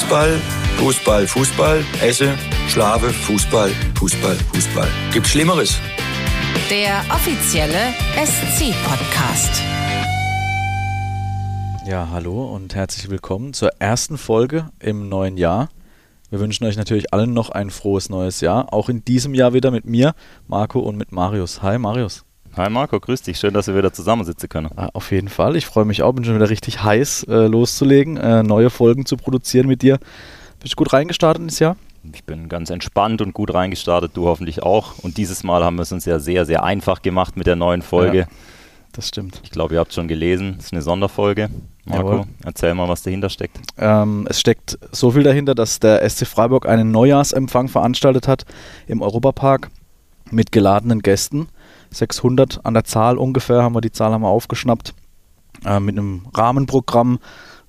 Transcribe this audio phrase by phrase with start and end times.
[0.00, 0.40] Fußball,
[0.78, 2.34] Fußball, Fußball, Esse,
[2.68, 4.88] Schlafe, Fußball, Fußball, Fußball.
[5.12, 5.78] Gibt's Schlimmeres?
[6.70, 9.62] Der offizielle SC-Podcast.
[11.86, 15.68] Ja, hallo und herzlich willkommen zur ersten Folge im neuen Jahr.
[16.30, 18.72] Wir wünschen euch natürlich allen noch ein frohes neues Jahr.
[18.72, 20.14] Auch in diesem Jahr wieder mit mir,
[20.48, 21.60] Marco und mit Marius.
[21.60, 22.24] Hi Marius.
[22.56, 23.38] Hi Marco, grüß dich.
[23.38, 24.70] Schön, dass wir wieder zusammensitzen können.
[24.74, 25.54] Ah, auf jeden Fall.
[25.54, 26.12] Ich freue mich auch.
[26.12, 29.98] Bin schon wieder richtig heiß äh, loszulegen, äh, neue Folgen zu produzieren mit dir.
[30.60, 31.76] Bist du gut reingestartet ins Jahr?
[32.12, 34.98] Ich bin ganz entspannt und gut reingestartet, du hoffentlich auch.
[34.98, 37.82] Und dieses Mal haben wir es uns ja sehr, sehr einfach gemacht mit der neuen
[37.82, 38.18] Folge.
[38.18, 38.26] Ja,
[38.92, 39.40] das stimmt.
[39.44, 41.50] Ich glaube, ihr habt schon gelesen, es ist eine Sonderfolge.
[41.84, 42.24] Marco, Jawohl.
[42.44, 43.58] erzähl mal, was dahinter steckt.
[43.78, 48.44] Ähm, es steckt so viel dahinter, dass der SC Freiburg einen Neujahrsempfang veranstaltet hat
[48.88, 49.70] im Europapark
[50.30, 51.48] mit geladenen Gästen.
[51.90, 54.94] 600 an der Zahl ungefähr haben wir die Zahl haben wir aufgeschnappt.
[55.64, 57.18] Äh, mit einem Rahmenprogramm,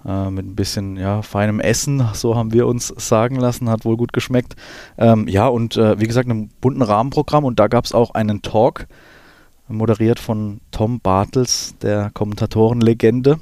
[0.06, 3.98] äh, mit ein bisschen ja, feinem Essen, so haben wir uns sagen lassen, hat wohl
[3.98, 4.56] gut geschmeckt.
[4.98, 8.42] Ähm, ja, und äh, wie gesagt, einem bunten Rahmenprogramm und da gab es auch einen
[8.42, 8.88] Talk,
[9.68, 13.40] moderiert von Tom Bartels, der Kommentatorenlegende.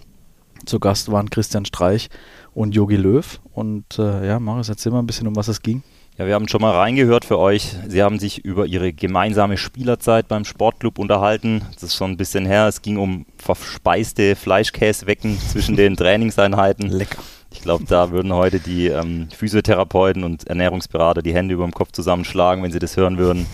[0.66, 2.10] Zu Gast waren Christian Streich
[2.54, 3.40] und Yogi Löw.
[3.54, 5.84] Und äh, ja, Marius, erzähl mal ein bisschen, um was es ging.
[6.20, 7.78] Ja, wir haben schon mal reingehört für euch.
[7.88, 11.62] Sie haben sich über ihre gemeinsame Spielerzeit beim Sportclub unterhalten.
[11.74, 12.68] Das ist schon ein bisschen her.
[12.68, 16.90] Es ging um verspeiste Fleischkäsewecken zwischen den Trainingseinheiten.
[16.90, 17.20] Lecker.
[17.54, 21.94] Ich glaube, da würden heute die ähm, Physiotherapeuten und Ernährungsberater die Hände über dem Kopf
[21.94, 23.46] zusammenschlagen, wenn sie das hören würden.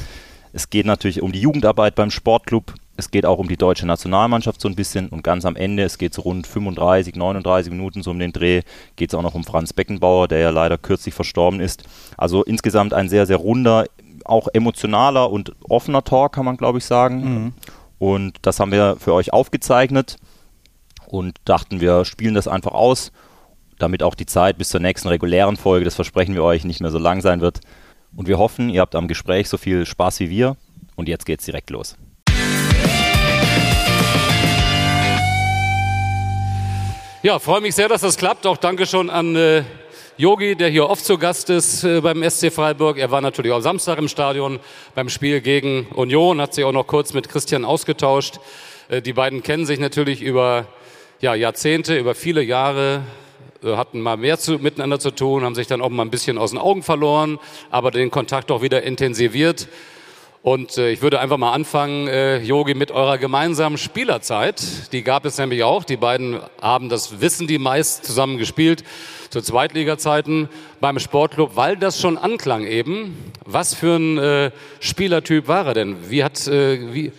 [0.51, 2.73] Es geht natürlich um die Jugendarbeit beim Sportclub.
[2.97, 5.97] Es geht auch um die deutsche Nationalmannschaft so ein bisschen und ganz am Ende, es
[5.97, 8.61] geht so rund 35, 39 Minuten so um den Dreh,
[8.95, 11.83] geht es auch noch um Franz Beckenbauer, der ja leider kürzlich verstorben ist.
[12.17, 13.85] Also insgesamt ein sehr, sehr runder,
[14.23, 17.17] auch emotionaler und offener Talk, kann man glaube ich sagen.
[17.17, 17.53] Mhm.
[17.99, 20.17] Und das haben wir für euch aufgezeichnet
[21.07, 23.11] und dachten, wir spielen das einfach aus,
[23.77, 26.91] damit auch die Zeit bis zur nächsten regulären Folge, das versprechen wir euch, nicht mehr
[26.91, 27.59] so lang sein wird.
[28.15, 30.55] Und wir hoffen, ihr habt am Gespräch so viel Spaß wie wir.
[30.95, 31.97] Und jetzt geht's direkt los.
[37.25, 38.45] Ja, freue mich sehr, dass das klappt.
[38.45, 39.63] Auch danke schon an äh,
[40.15, 42.99] Yogi, der hier oft zu Gast ist äh, beim SC Freiburg.
[42.99, 44.59] Er war natürlich auch Samstag im Stadion
[44.93, 48.35] beim Spiel gegen Union, hat sich auch noch kurz mit Christian ausgetauscht.
[48.89, 50.67] Äh, die beiden kennen sich natürlich über
[51.19, 53.01] ja, Jahrzehnte, über viele Jahre,
[53.63, 56.37] äh, hatten mal mehr zu, miteinander zu tun, haben sich dann auch mal ein bisschen
[56.37, 57.39] aus den Augen verloren,
[57.71, 59.67] aber den Kontakt auch wieder intensiviert.
[60.45, 64.61] Und äh, ich würde einfach mal anfangen, äh, Yogi, mit eurer gemeinsamen Spielerzeit.
[64.91, 65.83] Die gab es nämlich auch.
[65.83, 68.83] Die beiden haben, das wissen die meist, zusammen gespielt
[69.31, 70.47] zu Zweitliga-Zeiten
[70.79, 73.17] beim Sportclub, weil das schon anklang eben.
[73.43, 76.11] Was für ein äh, Spielertyp war er denn?
[76.11, 77.11] Wie hat, äh, wie,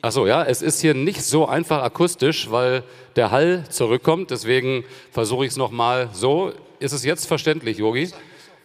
[0.00, 2.84] Ach so, ja, es ist hier nicht so einfach akustisch, weil
[3.16, 4.30] der Hall zurückkommt.
[4.30, 4.82] Deswegen
[5.12, 6.54] versuche ich es nochmal so.
[6.78, 8.08] Ist es jetzt verständlich, Yogi?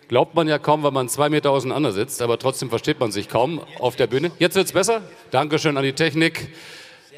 [0.08, 3.28] Glaubt man ja kaum, weil man zwei Meter auseinander sitzt, aber trotzdem versteht man sich
[3.28, 4.32] kaum auf der Bühne.
[4.38, 5.02] Jetzt wird es besser.
[5.32, 6.50] Dankeschön an die Technik.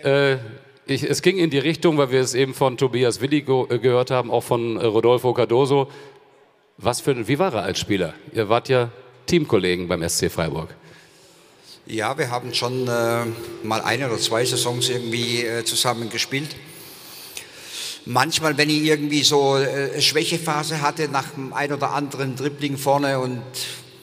[0.04, 0.38] Äh,
[0.86, 4.10] ich, es ging in die Richtung, weil wir es eben von Tobias Willi äh, gehört
[4.10, 5.90] haben, auch von äh, Rodolfo Cardoso.
[6.78, 8.14] Was für, wie war er als Spieler?
[8.32, 8.90] Ihr wart ja
[9.26, 10.74] Teamkollegen beim SC Freiburg.
[11.86, 13.26] Ja, wir haben schon äh,
[13.64, 16.56] mal eine oder zwei Saisons irgendwie äh, zusammen gespielt.
[18.10, 23.20] Manchmal, wenn ich irgendwie so äh, Schwächephase hatte, nach dem ein oder anderen Dribbling vorne
[23.20, 23.42] und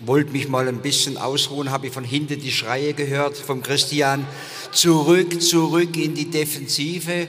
[0.00, 4.26] wollte mich mal ein bisschen ausruhen, habe ich von hinten die Schreie gehört vom Christian,
[4.72, 7.28] zurück, zurück in die Defensive.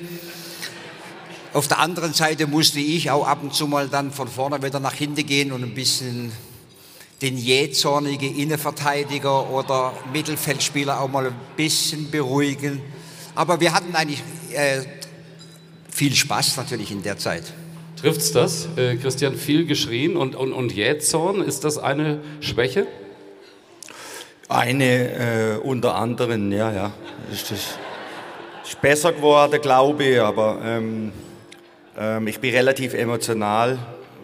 [1.53, 4.81] Auf der anderen Seite musste ich auch ab und zu mal dann von vorne wieder
[4.81, 6.33] nach hinten gehen und ein bisschen
[7.21, 12.81] den jähzornigen Innenverteidiger oder Mittelfeldspieler auch mal ein bisschen beruhigen.
[13.33, 14.21] Aber wir hatten eigentlich
[14.51, 14.81] äh,
[15.95, 17.53] viel Spaß natürlich in der Zeit.
[17.95, 19.35] Trifft's das, äh, Christian?
[19.35, 22.85] Viel geschrien und, und, und Jähzorn, ist das eine Schwäche?
[24.49, 26.91] Eine äh, unter anderem, ja, ja.
[27.31, 27.77] Ist, das
[28.65, 31.13] ist besser geworden, glaube ich, aber ähm,
[31.97, 33.79] ähm, ich bin relativ emotional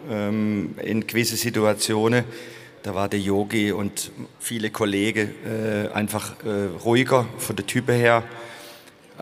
[0.10, 2.26] ähm, in gewissen Situationen.
[2.84, 8.24] Da war der Yogi und viele Kollegen äh, einfach äh, ruhiger von der Type her.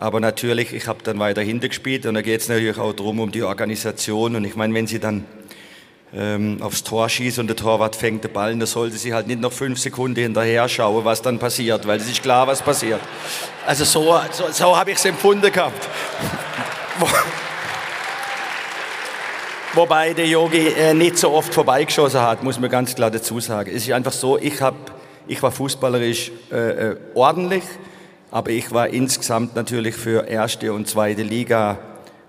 [0.00, 3.20] Aber natürlich, ich habe dann weiter hinter gespielt und da geht es natürlich auch darum,
[3.20, 4.34] um die Organisation.
[4.34, 5.26] Und ich meine, wenn sie dann
[6.14, 9.42] ähm, aufs Tor schießen und der Torwart fängt den Ball, dann sollte sie halt nicht
[9.42, 13.02] noch fünf Sekunden hinterher schauen, was dann passiert, weil es ist klar, was passiert.
[13.66, 15.86] Also so, so, so habe ich es empfunden gehabt.
[19.74, 23.70] Wobei der Yogi äh, nicht so oft vorbeigeschossen hat, muss man ganz klar dazu sagen.
[23.70, 24.76] Es ist einfach so, ich, hab,
[25.26, 27.64] ich war fußballerisch äh, äh, ordentlich,
[28.30, 31.78] aber ich war insgesamt natürlich für erste und zweite Liga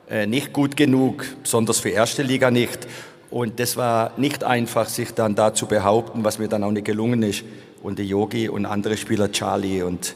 [0.09, 2.87] äh, nicht gut genug, besonders für erste Liga nicht.
[3.29, 6.85] Und das war nicht einfach, sich dann da zu behaupten, was mir dann auch nicht
[6.85, 7.43] gelungen ist.
[7.81, 10.15] Und der Yogi und andere Spieler, Charlie und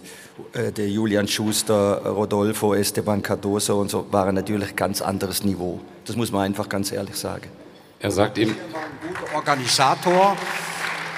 [0.53, 5.79] äh, der Julian Schuster, Rodolfo, Esteban Cardoso und so, waren natürlich ganz anderes Niveau.
[6.05, 7.47] Das muss man einfach ganz ehrlich sagen.
[7.99, 8.49] Er sagt ihm.
[8.49, 10.38] Er war ein guter Organisator,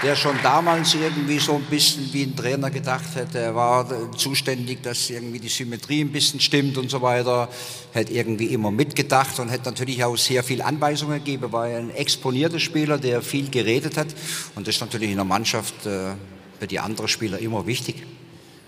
[0.04, 3.40] der schon damals irgendwie so ein bisschen wie ein Trainer gedacht hätte.
[3.40, 7.50] Er war zuständig, dass irgendwie die Symmetrie ein bisschen stimmt und so weiter.
[7.94, 11.52] Hätte irgendwie immer mitgedacht und hätte natürlich auch sehr viel Anweisungen gegeben.
[11.52, 14.08] War ein exponierter Spieler, der viel geredet hat.
[14.56, 16.14] Und das ist natürlich in der Mannschaft äh,
[16.60, 18.04] für die anderen Spieler immer wichtig.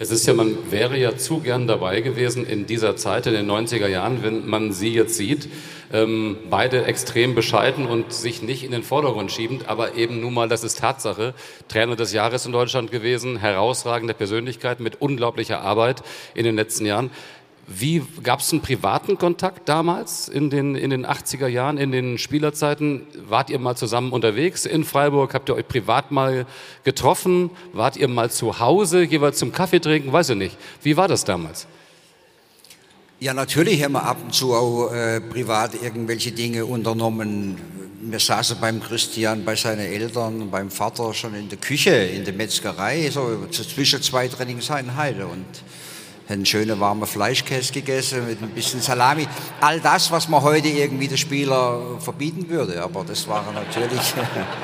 [0.02, 3.52] Es ist ja, man wäre ja zu gern dabei gewesen in dieser Zeit, in den
[3.52, 5.50] 90er Jahren, wenn man sie jetzt sieht.
[5.92, 10.48] Ähm, beide extrem bescheiden und sich nicht in den Vordergrund schiebend, aber eben nun mal,
[10.48, 11.34] das ist Tatsache.
[11.68, 16.02] Trainer des Jahres in Deutschland gewesen, herausragende Persönlichkeit mit unglaublicher Arbeit
[16.34, 17.12] in den letzten Jahren.
[17.72, 22.18] Wie gab es einen privaten Kontakt damals in den, in den 80er Jahren, in den
[22.18, 23.06] Spielerzeiten?
[23.28, 25.36] Wart ihr mal zusammen unterwegs in Freiburg?
[25.36, 26.48] Habt ihr euch privat mal
[26.84, 27.52] getroffen?
[27.72, 30.12] Wart ihr mal zu Hause, jeweils zum Kaffee trinken?
[30.12, 30.58] Weiß ich nicht.
[30.82, 31.68] Wie war das damals?
[33.20, 37.56] Ja, natürlich haben wir ab und zu auch äh, privat irgendwelche Dinge unternommen.
[38.02, 42.34] Wir saßen beim Christian, bei seinen Eltern, beim Vater schon in der Küche, in der
[42.34, 45.24] Metzgerei, so zwischen zwei Trainingseinheiten.
[45.24, 45.46] Und
[46.30, 49.28] einen schönen warmen Fleischkäse gegessen mit ein bisschen Salami.
[49.62, 52.82] All das, was man heute irgendwie den Spieler verbieten würde.
[52.82, 54.14] Aber das waren natürlich,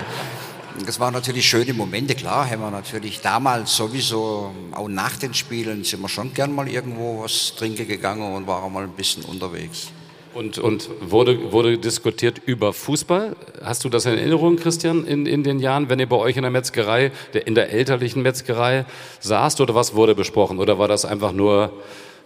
[0.86, 2.14] das waren natürlich schöne Momente.
[2.14, 6.68] Klar, haben wir natürlich damals sowieso, auch nach den Spielen, sind wir schon gern mal
[6.68, 9.88] irgendwo was trinken gegangen und waren mal ein bisschen unterwegs.
[10.36, 13.38] Und, und wurde, wurde diskutiert über Fußball?
[13.64, 16.42] Hast du das in Erinnerung, Christian, in, in den Jahren, wenn ihr bei euch in
[16.42, 17.14] der Metzgerei,
[17.46, 18.84] in der elterlichen Metzgerei
[19.22, 20.60] saßt oder was wurde besprochen?
[20.60, 21.72] Oder war das einfach nur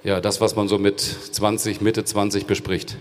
[0.04, 2.98] ja, das, was man so mit 20, Mitte 20 bespricht?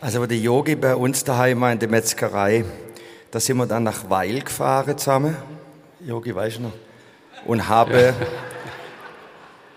[0.00, 2.64] Also der Yogi bei uns daheim in der Metzgerei,
[3.30, 5.36] da sind wir dann nach Weil gefahren zusammen.
[6.04, 6.72] Yogi, weißt du noch?
[7.46, 8.14] Und habe...
[8.18, 8.26] Ja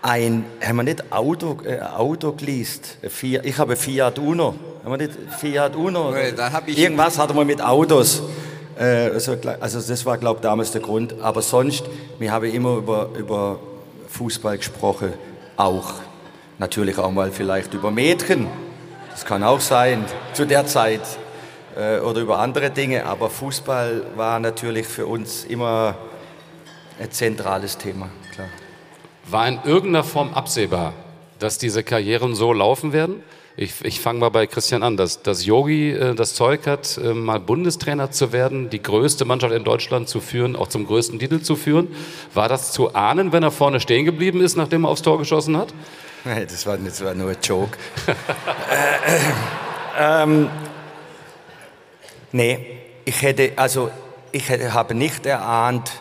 [0.04, 2.98] ein, haben wir nicht Auto, äh, Auto geleast?
[3.02, 4.54] Ich habe Fiat Uno.
[4.84, 6.14] Haben wir nicht Fiat Uno?
[6.66, 8.22] Irgendwas hatte man mit Autos.
[8.78, 11.14] Äh, also, also das war, glaube ich, damals der Grund.
[11.22, 11.84] Aber sonst,
[12.18, 13.58] wir haben immer über, über
[14.08, 15.14] Fußball gesprochen.
[15.56, 15.94] Auch.
[16.58, 18.46] Natürlich auch mal vielleicht über Mädchen.
[19.10, 20.04] Das kann auch sein,
[20.34, 21.00] zu der Zeit.
[21.76, 23.06] Äh, oder über andere Dinge.
[23.06, 25.96] Aber Fußball war natürlich für uns immer
[27.00, 28.48] ein zentrales Thema, klar.
[29.30, 30.92] War in irgendeiner Form absehbar,
[31.38, 33.22] dass diese Karrieren so laufen werden?
[33.56, 37.14] Ich, ich fange mal bei Christian an, dass, dass Yogi äh, das Zeug hat, äh,
[37.14, 41.40] mal Bundestrainer zu werden, die größte Mannschaft in Deutschland zu führen, auch zum größten Titel
[41.40, 41.86] zu führen.
[42.34, 45.56] War das zu ahnen, wenn er vorne stehen geblieben ist, nachdem er aufs Tor geschossen
[45.56, 45.72] hat?
[46.24, 47.78] Nee, das war, das war nur ein Joke.
[48.06, 48.12] äh,
[50.00, 50.50] ähm,
[52.32, 52.58] nee,
[53.04, 53.88] ich hätte, also
[54.32, 55.92] ich hätte, habe nicht erahnt,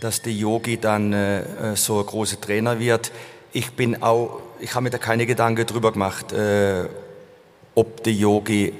[0.00, 3.12] dass der Yogi dann äh, so ein großer Trainer wird.
[3.52, 6.84] Ich bin auch, ich habe mir da keine Gedanken drüber gemacht, äh,
[7.74, 8.72] ob der Yogi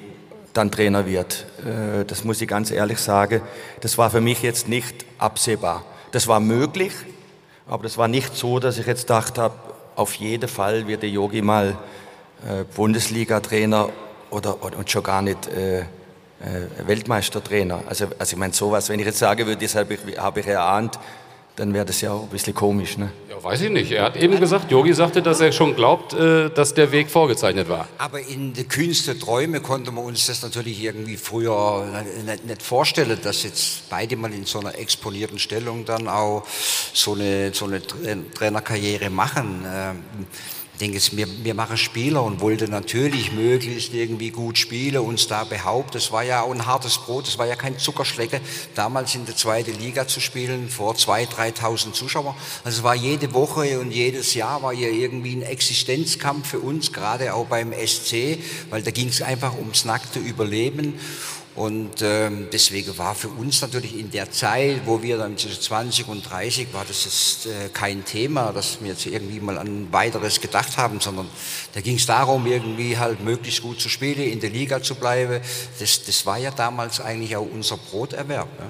[0.53, 1.47] dann Trainer wird.
[1.65, 3.41] Äh, das muss ich ganz ehrlich sagen.
[3.81, 5.85] Das war für mich jetzt nicht absehbar.
[6.13, 6.93] Das war möglich,
[7.67, 9.55] aber das war nicht so, dass ich jetzt gedacht habe,
[9.95, 11.77] auf jeden Fall wird der Yogi mal
[12.47, 13.89] äh, Bundesliga-Trainer
[14.31, 15.85] oder, oder, und schon gar nicht äh, äh,
[16.87, 17.83] Weltmeistertrainer.
[17.87, 20.99] Also, also ich meine, sowas, wenn ich jetzt sagen würde, deshalb habe ich erahnt,
[21.59, 22.97] dann wäre das ja auch ein bisschen komisch.
[22.97, 23.11] Ne?
[23.29, 23.91] Ja, weiß ich nicht.
[23.91, 27.69] Er hat eben gesagt, Yogi sagte, dass er schon glaubt, äh, dass der Weg vorgezeichnet
[27.69, 27.89] war.
[27.99, 31.85] Aber in die kühnste Träume konnte man uns das natürlich irgendwie früher
[32.25, 36.45] nicht, nicht vorstellen, dass jetzt beide mal in so einer exponierten Stellung dann auch
[36.93, 37.83] so eine, so eine
[38.35, 39.67] Trainerkarriere machen.
[40.79, 45.43] Ich denke, wir, wir machen Spieler und wollten natürlich möglichst irgendwie gut spielen, uns da
[45.43, 45.95] behaupten.
[45.95, 48.41] Das war ja auch ein hartes Brot, das war ja kein Zuckerschlecke,
[48.77, 52.37] damals in der zweiten Liga zu spielen, vor 2.000, 3.000 Zuschauern.
[52.63, 56.93] Also es war jede Woche und jedes Jahr war ja irgendwie ein Existenzkampf für uns,
[56.93, 58.39] gerade auch beim SC,
[58.71, 60.95] weil da ging es einfach ums nackte Überleben.
[61.59, 66.07] Und ähm, deswegen war für uns natürlich in der Zeit, wo wir dann zwischen 20
[66.07, 70.41] und 30 war das jetzt, äh, kein Thema, dass wir jetzt irgendwie mal an weiteres
[70.41, 71.27] gedacht haben, sondern
[71.75, 75.41] da ging es darum, irgendwie halt möglichst gut zu spielen, in der Liga zu bleiben.
[75.81, 78.47] Das, das war ja damals eigentlich auch unser Broterwerb.
[78.61, 78.67] Ne?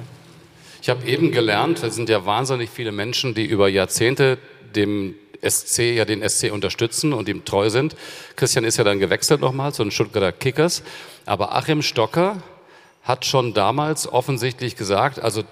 [0.81, 4.39] Ich habe eben gelernt, es sind ja wahnsinnig viele Menschen, die über Jahrzehnte
[4.75, 5.15] dem
[5.47, 7.97] SC ja den SC unterstützen und ihm treu sind.
[8.35, 10.83] Christian ist ja dann gewechselt nochmal zu den Stuttgarter Kickers.
[11.27, 12.43] Aber Achim Stocker
[13.09, 15.43] hat schon damals offensichtlich gesagt, also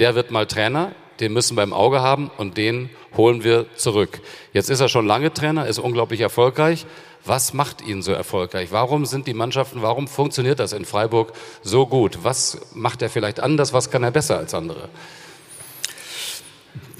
[0.00, 4.20] der wird mal Trainer, den müssen wir im Auge haben und den holen wir zurück.
[4.52, 6.86] Jetzt ist er schon lange Trainer, ist unglaublich erfolgreich.
[7.24, 8.72] Was macht ihn so erfolgreich?
[8.72, 12.18] Warum sind die Mannschaften, warum funktioniert das in Freiburg so gut?
[12.22, 13.72] Was macht er vielleicht anders?
[13.72, 14.88] Was kann er besser als andere?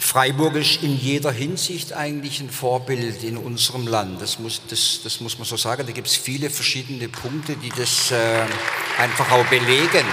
[0.01, 4.23] Freiburg ist in jeder Hinsicht eigentlich ein Vorbild in unserem Land.
[4.23, 5.85] Das muss, das, das muss man so sagen.
[5.87, 8.45] Da gibt es viele verschiedene Punkte, die das äh,
[8.97, 10.07] einfach auch belegen.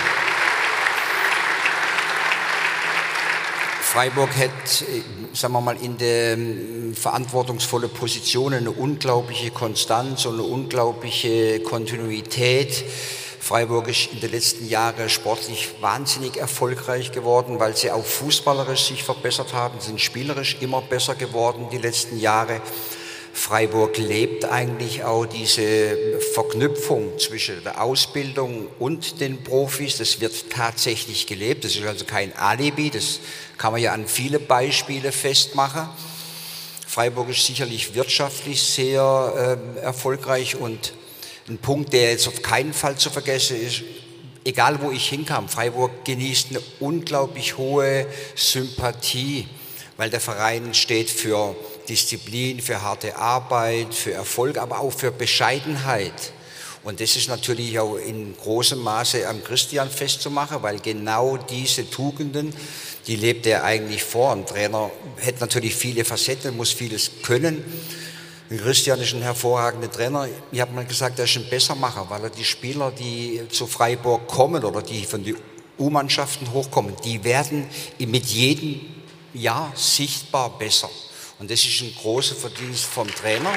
[3.80, 10.34] Freiburg hat, äh, sagen wir mal, in der ähm, verantwortungsvolle Position eine unglaubliche Konstanz und
[10.34, 12.84] eine unglaubliche Kontinuität.
[13.46, 19.04] Freiburg ist in den letzten Jahren sportlich wahnsinnig erfolgreich geworden, weil sie auch fußballerisch sich
[19.04, 22.60] verbessert haben, sind spielerisch immer besser geworden die letzten Jahre.
[23.34, 30.00] Freiburg lebt eigentlich auch diese Verknüpfung zwischen der Ausbildung und den Profis.
[30.00, 31.66] Das wird tatsächlich gelebt.
[31.66, 32.90] Das ist also kein Alibi.
[32.90, 33.20] Das
[33.60, 35.88] kann man ja an viele Beispiele festmachen.
[36.88, 40.94] Freiburg ist sicherlich wirtschaftlich sehr äh, erfolgreich und
[41.48, 43.84] ein Punkt, der jetzt auf keinen Fall zu vergessen ist,
[44.44, 49.48] egal wo ich hinkam, Freiburg genießt eine unglaublich hohe Sympathie,
[49.98, 51.56] weil der Verein steht für
[51.88, 56.34] Disziplin, für harte Arbeit, für Erfolg, aber auch für Bescheidenheit.
[56.84, 62.54] Und das ist natürlich auch in großem Maße am Christian festzumachen, weil genau diese Tugenden,
[63.08, 64.32] die lebt er eigentlich vor.
[64.32, 64.92] Ein Trainer
[65.24, 67.64] hat natürlich viele Facetten, muss vieles können.
[68.50, 70.28] Christian ist ein hervorragender Trainer.
[70.52, 74.28] Ich habe mal gesagt, er ist ein Bessermacher, weil er die Spieler, die zu Freiburg
[74.28, 75.36] kommen oder die von den
[75.80, 78.82] U-Mannschaften hochkommen, die werden mit jedem
[79.34, 80.90] Jahr sichtbar besser.
[81.40, 83.52] Und das ist ein großer Verdienst vom Trainer.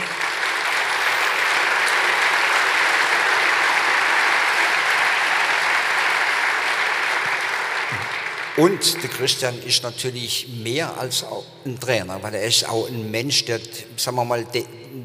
[8.58, 11.24] Und der Christian ist natürlich mehr als
[11.64, 13.60] ein Trainer, weil er ist auch ein Mensch, der,
[13.96, 14.44] sagen wir mal,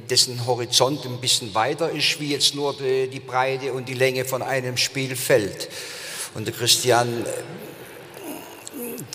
[0.09, 4.25] dessen Horizont ein bisschen weiter ist, wie jetzt nur die, die Breite und die Länge
[4.25, 5.69] von einem Spielfeld.
[6.33, 7.27] Und der Christian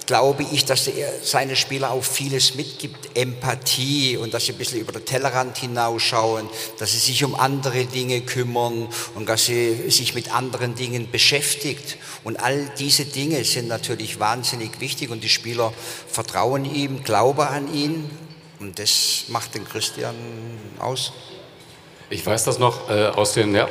[0.07, 4.81] glaube ich, dass er seine Spieler auch vieles mitgibt, Empathie und dass sie ein bisschen
[4.81, 10.15] über den Tellerrand hinausschauen, dass sie sich um andere Dinge kümmern und dass sie sich
[10.15, 11.99] mit anderen Dingen beschäftigt.
[12.25, 15.73] Und all diese Dinge sind natürlich wahnsinnig wichtig und die Spieler
[16.09, 18.11] vertrauen ihm, glauben an ihn
[18.61, 20.15] und das macht den Christian
[20.79, 21.13] aus.
[22.11, 23.69] Ich weiß das noch äh, aus den, ja,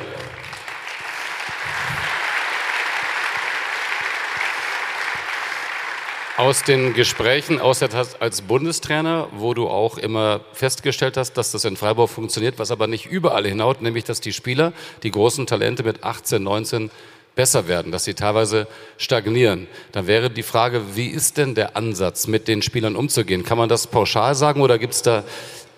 [6.38, 7.90] Aus den Gesprächen aus der
[8.20, 12.86] als Bundestrainer, wo du auch immer festgestellt hast, dass das in Freiburg funktioniert, was aber
[12.86, 16.92] nicht überall hinhaut, nämlich dass die Spieler, die großen Talente mit 18, 19
[17.34, 18.68] besser werden, dass sie teilweise
[18.98, 19.66] stagnieren.
[19.90, 23.42] Dann wäre die Frage, wie ist denn der Ansatz, mit den Spielern umzugehen?
[23.42, 25.24] Kann man das pauschal sagen oder gibt es da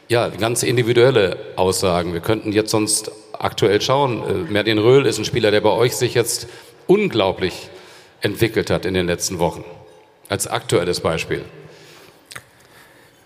[0.09, 2.12] ja, ganz individuelle Aussagen?
[2.12, 4.23] Wir könnten jetzt sonst aktuell schauen.
[4.29, 6.49] Äh, Merlin Röhl ist ein Spieler, der bei euch sich jetzt
[6.87, 7.71] unglaublich
[8.21, 9.64] entwickelt hat in den letzten Wochen
[10.31, 11.45] als aktuelles Beispiel?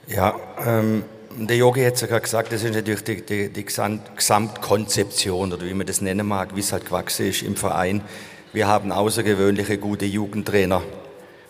[0.08, 0.34] Ja,
[0.66, 1.04] ähm,
[1.36, 5.86] der Yogi hat gerade gesagt, das ist natürlich die, die, die Gesamtkonzeption oder wie man
[5.86, 8.00] das nennen mag, wie es halt gewachsen ist im Verein.
[8.52, 10.82] Wir haben außergewöhnliche gute Jugendtrainer.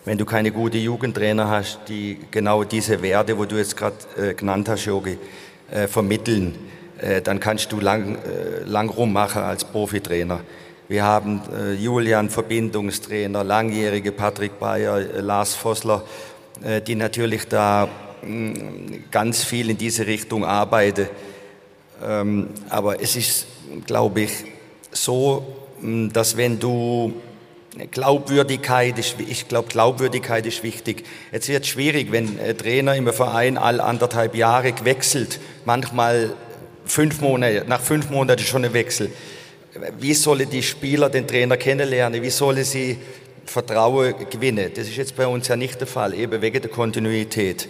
[0.03, 4.33] Wenn du keine gute Jugendtrainer hast, die genau diese Werte, wo du jetzt gerade äh,
[4.33, 5.17] genannt hast, Yogi,
[5.71, 6.55] äh, vermitteln,
[6.99, 10.41] äh, dann kannst du lang, äh, lang rummachen als Profitrainer.
[10.87, 16.03] Wir haben äh, Julian, Verbindungstrainer, langjährige Patrick Bayer, äh, Lars Vossler,
[16.63, 17.89] äh, die natürlich da
[18.21, 21.07] mm, ganz viel in diese Richtung arbeiten.
[22.03, 23.47] Ähm, aber es ist,
[23.87, 24.31] glaube ich,
[24.91, 27.13] so, mm, dass wenn du
[27.89, 31.03] Glaubwürdigkeit ist, ich glaube, Glaubwürdigkeit ist wichtig.
[31.31, 36.35] Jetzt wird es schwierig, wenn ein Trainer im Verein all anderthalb Jahre wechselt, manchmal
[36.85, 39.09] fünf Monate, nach fünf Monaten schon ein Wechsel
[39.99, 42.21] wie sollen die Spieler den Trainer kennenlernen?
[42.21, 42.97] Wie sollen sie
[43.45, 44.71] Vertrauen gewinnen?
[44.73, 47.67] Das ist jetzt bei uns ja nicht der Fall, eben wegen der Kontinuität.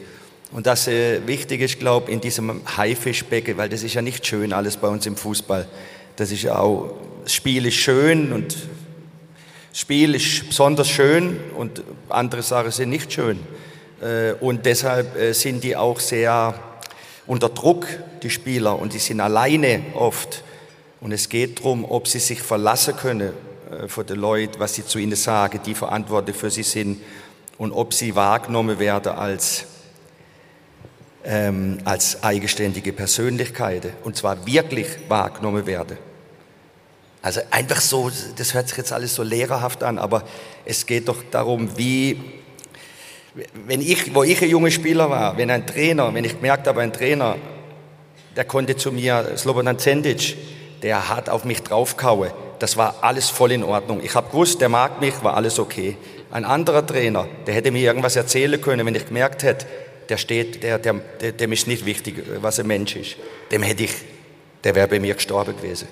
[0.51, 4.25] Und das äh, wichtig ist, glaube ich, in diesem Haifischbecken, weil das ist ja nicht
[4.25, 5.67] schön alles bei uns im Fußball.
[6.15, 6.93] Das ist ja auch,
[7.23, 8.55] das Spiel ist schön und
[9.71, 13.39] das Spiel ist besonders schön und andere Sachen sind nicht schön.
[14.01, 16.53] Äh, und deshalb äh, sind die auch sehr
[17.27, 17.87] unter Druck,
[18.21, 20.43] die Spieler, und die sind alleine oft.
[21.05, 23.31] Und es geht darum, ob sie sich verlassen können
[23.69, 26.99] äh, von den Leuten, was sie zu ihnen sagen, die verantwortlich für sie sind,
[27.59, 29.65] und ob sie wahrgenommen werden als,
[31.23, 35.95] ähm, als eigenständige Persönlichkeiten, und zwar wirklich wahrgenommen werden.
[37.21, 40.23] Also einfach so, das hört sich jetzt alles so lehrerhaft an, aber
[40.65, 42.19] es geht doch darum, wie,
[43.67, 46.81] wenn ich, wo ich ein junger Spieler war, wenn ein Trainer, wenn ich gemerkt habe,
[46.81, 47.35] ein Trainer,
[48.35, 50.35] der konnte zu mir, Slobodan Zendic,
[50.85, 52.29] der hat auf mich draufgehauen.
[52.59, 54.01] Das war alles voll in Ordnung.
[54.03, 55.97] Ich habe gewusst, der mag mich, war alles okay.
[56.29, 59.65] Ein anderer Trainer, der hätte mir irgendwas erzählen können, wenn ich gemerkt hätte,
[60.09, 63.15] der steht, der, der, der, dem ist nicht wichtig, was ein Mensch ist.
[63.51, 63.93] Dem hätte ich,
[64.63, 65.87] der wäre bei mir gestorben gewesen.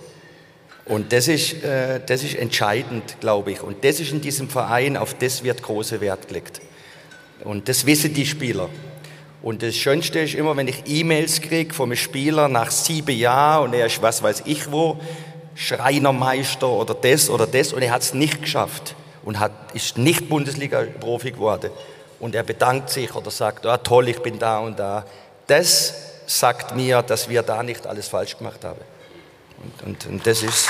[0.85, 3.63] Und das ist, äh, das ist entscheidend, glaube ich.
[3.63, 6.61] Und das ist in diesem Verein, auf das wird großer Wert gelegt.
[7.43, 8.69] Und das wissen die Spieler.
[9.43, 13.73] Und das Schönste ist immer, wenn ich E-Mails kriege vom Spieler nach sieben Jahren und
[13.73, 14.97] er ist was weiß ich wo,
[15.53, 20.29] Schreinermeister oder das oder das und er hat es nicht geschafft und hat, ist nicht
[20.29, 21.71] Bundesliga-Profi geworden.
[22.21, 25.05] Und er bedankt sich oder sagt, oh, toll, ich bin da und da.
[25.45, 25.93] Das
[26.25, 28.79] sagt mir, dass wir da nicht alles falsch gemacht haben.
[29.61, 30.69] Und, und, und das ist.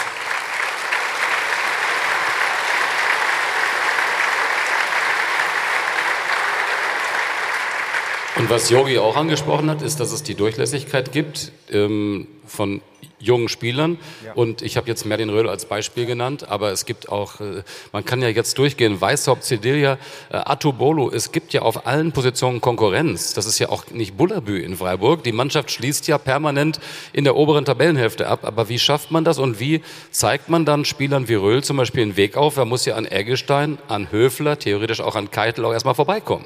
[8.43, 12.81] Und was Yogi auch angesprochen hat, ist, dass es die Durchlässigkeit gibt ähm, von
[13.17, 13.97] jungen Spielern.
[14.25, 14.33] Ja.
[14.33, 18.03] Und ich habe jetzt Merlin Rödel als Beispiel genannt, aber es gibt auch, äh, man
[18.03, 19.93] kann ja jetzt durchgehen, Weißhaupt, Cedilia,
[20.29, 23.33] äh, Atubolo, es gibt ja auf allen Positionen Konkurrenz.
[23.33, 25.23] Das ist ja auch nicht Bullabü in Freiburg.
[25.23, 26.81] Die Mannschaft schließt ja permanent
[27.13, 28.41] in der oberen Tabellenhälfte ab.
[28.43, 29.81] Aber wie schafft man das und wie
[30.11, 32.57] zeigt man dann Spielern wie Röhl zum Beispiel einen Weg auf?
[32.57, 36.43] Er muss ja an Eggestein, an Höfler, theoretisch auch an Keitel auch erstmal vorbeikommen.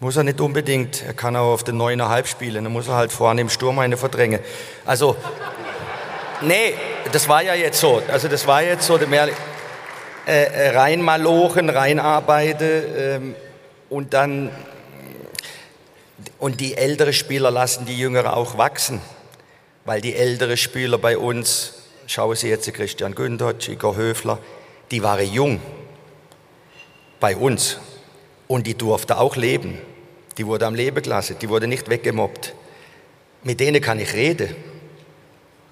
[0.00, 1.04] Muss er nicht unbedingt.
[1.04, 2.64] Er kann auch auf den Neunerhalb spielen.
[2.64, 4.40] Dann muss er halt vorne im Sturm eine verdrängen.
[4.86, 5.16] Also,
[6.40, 6.74] Nee,
[7.10, 8.00] das war ja jetzt so.
[8.08, 9.28] Also das war jetzt so, mehr,
[10.26, 12.64] äh, äh, rein malochen, rein arbeite
[13.14, 13.34] ähm,
[13.88, 14.50] und dann
[16.38, 19.00] und die ältere Spieler lassen die Jüngere auch wachsen,
[19.84, 21.74] weil die ältere Spieler bei uns,
[22.06, 24.38] schauen Sie jetzt Christian Günther, Igor Höfler,
[24.92, 25.60] die waren jung
[27.18, 27.78] bei uns
[28.46, 29.80] und die durfte auch leben.
[30.38, 32.54] Die wurde am Leben gelassen, die wurde nicht weggemobbt.
[33.42, 34.54] Mit denen kann ich reden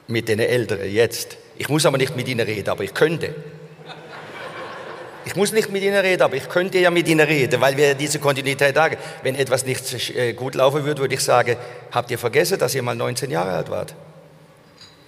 [0.09, 1.37] mit den Älteren jetzt.
[1.59, 3.35] Ich muss aber nicht mit ihnen reden, aber ich könnte.
[5.25, 7.95] Ich muss nicht mit ihnen reden, aber ich könnte ja mit ihnen reden, weil wir
[7.95, 8.97] diese Kontinuität haben.
[9.25, 11.57] Wenn etwas nicht äh, gut laufen würde, würde ich sagen,
[11.91, 13.95] habt ihr vergessen, dass ihr mal 19 Jahre alt wart?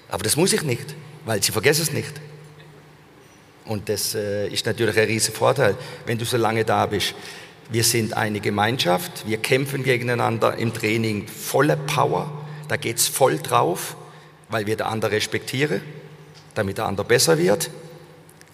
[0.09, 0.95] Aber das muss ich nicht,
[1.25, 2.13] weil sie vergessen es nicht.
[3.67, 7.15] Und das äh, ist natürlich ein riesiger Vorteil, wenn du so lange da bist.
[7.71, 12.31] Wir sind eine Gemeinschaft, wir kämpfen gegeneinander im Training voller Power,
[12.69, 13.97] da geht es voll drauf
[14.49, 15.81] weil wir der andere respektieren,
[16.55, 17.71] damit der andere besser wird.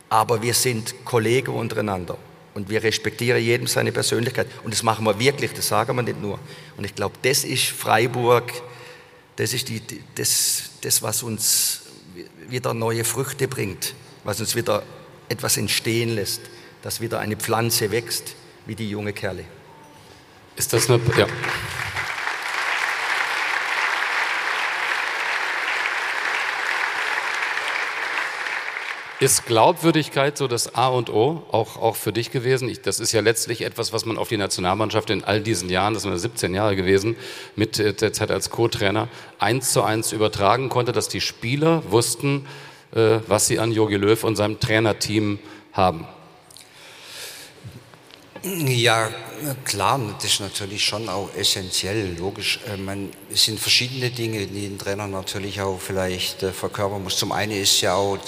[0.09, 2.19] Aber wir sind Kollegen untereinander
[2.55, 4.47] und wir respektieren jedem seine Persönlichkeit.
[4.63, 6.39] Und das machen wir wirklich, das sagen wir nicht nur.
[6.77, 8.53] Und ich glaube, das ist Freiburg,
[9.37, 9.83] das ist die,
[10.15, 11.83] das, das, was uns
[12.49, 14.83] wieder neue Früchte bringt, was uns wieder
[15.29, 16.43] etwas entstehen lässt,
[16.83, 19.45] dass wieder eine Pflanze wächst, wie die junge Kerle.
[20.57, 21.27] Ist das eine, ja.
[29.21, 32.69] Ist Glaubwürdigkeit so das A und O, auch, auch für dich gewesen?
[32.69, 35.95] Ich, das ist ja letztlich etwas, was man auf die Nationalmannschaft in all diesen Jahren,
[35.95, 37.17] das sind 17 Jahre gewesen,
[37.57, 42.47] mit der Zeit als Co-Trainer, eins zu eins übertragen konnte, dass die Spieler wussten,
[42.95, 45.39] äh, was sie an Jogi Löw und seinem Trainerteam
[45.73, 46.07] haben.
[48.45, 49.09] Ja,
[49.65, 52.61] klar, das ist natürlich schon auch essentiell, logisch.
[52.67, 57.17] Äh, man, es sind verschiedene Dinge, die ein Trainer natürlich auch vielleicht äh, verkörpern muss.
[57.17, 58.19] Zum einen ist ja auch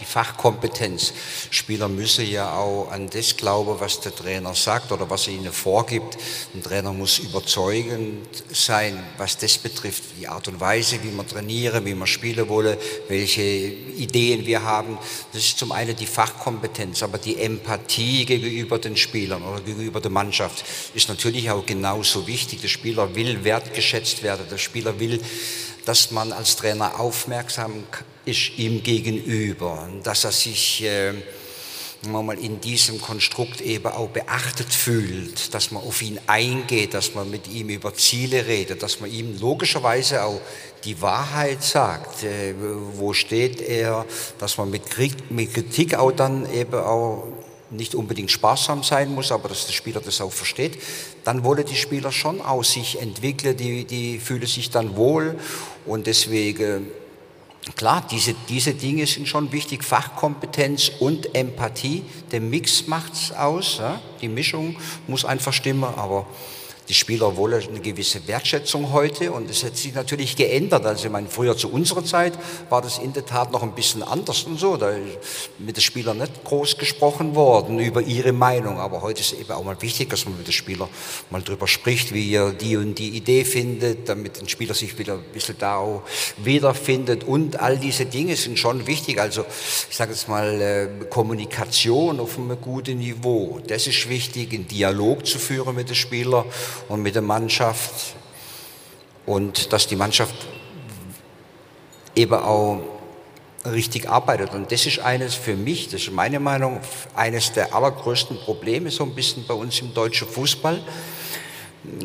[0.00, 1.12] die Fachkompetenz.
[1.50, 5.52] Spieler müssen ja auch an das glauben, was der Trainer sagt oder was er ihnen
[5.52, 6.16] vorgibt.
[6.54, 11.84] Ein Trainer muss überzeugend sein, was das betrifft, die Art und Weise, wie man trainieren,
[11.84, 14.98] wie man spielen wolle, welche Ideen wir haben.
[15.32, 20.10] Das ist zum einen die Fachkompetenz, aber die Empathie gegenüber den Spielern oder gegenüber der
[20.10, 20.51] Mannschaft
[20.94, 22.60] ist natürlich auch genauso wichtig.
[22.60, 24.46] Der Spieler will wertgeschätzt werden.
[24.50, 25.20] Der Spieler will,
[25.84, 27.84] dass man als Trainer aufmerksam
[28.24, 31.12] ist ihm gegenüber, dass er sich äh,
[32.08, 37.30] mal in diesem Konstrukt eben auch beachtet fühlt, dass man auf ihn eingeht, dass man
[37.30, 40.40] mit ihm über Ziele redet, dass man ihm logischerweise auch
[40.84, 42.54] die Wahrheit sagt, äh,
[42.94, 44.04] wo steht er,
[44.38, 47.24] dass man mit Kritik auch dann eben auch
[47.72, 50.78] nicht unbedingt sparsam sein muss, aber dass der Spieler das auch versteht,
[51.24, 55.38] dann wollen die Spieler schon aus sich entwickeln, die, die fühlen sich dann wohl
[55.86, 56.88] und deswegen,
[57.76, 64.00] klar, diese, diese Dinge sind schon wichtig, Fachkompetenz und Empathie, der Mix macht's aus, ja?
[64.20, 66.26] die Mischung muss einfach stimmen, aber
[66.88, 70.84] die Spieler wollen eine gewisse Wertschätzung heute und es hat sich natürlich geändert.
[70.84, 72.32] Also ich meine, früher zu unserer Zeit
[72.70, 74.76] war das in der Tat noch ein bisschen anders und so.
[74.76, 79.32] Da ist mit den Spielern nicht groß gesprochen worden über ihre Meinung, aber heute ist
[79.32, 80.88] eben auch mal wichtig, dass man mit den Spielern
[81.30, 85.14] mal drüber spricht, wie er die und die Idee findet, damit ein Spieler sich wieder
[85.14, 86.02] ein bisschen da auch
[86.38, 89.20] wiederfindet und all diese Dinge sind schon wichtig.
[89.20, 89.44] Also
[89.88, 95.26] ich sage jetzt mal äh, Kommunikation auf einem guten Niveau, das ist wichtig, einen Dialog
[95.26, 96.44] zu führen mit den Spielern
[96.88, 98.14] und mit der Mannschaft
[99.26, 100.34] und dass die Mannschaft
[102.14, 102.80] eben auch
[103.64, 104.52] richtig arbeitet.
[104.54, 106.80] Und das ist eines für mich, das ist meine Meinung,
[107.14, 110.82] eines der allergrößten Probleme so ein bisschen bei uns im deutschen Fußball,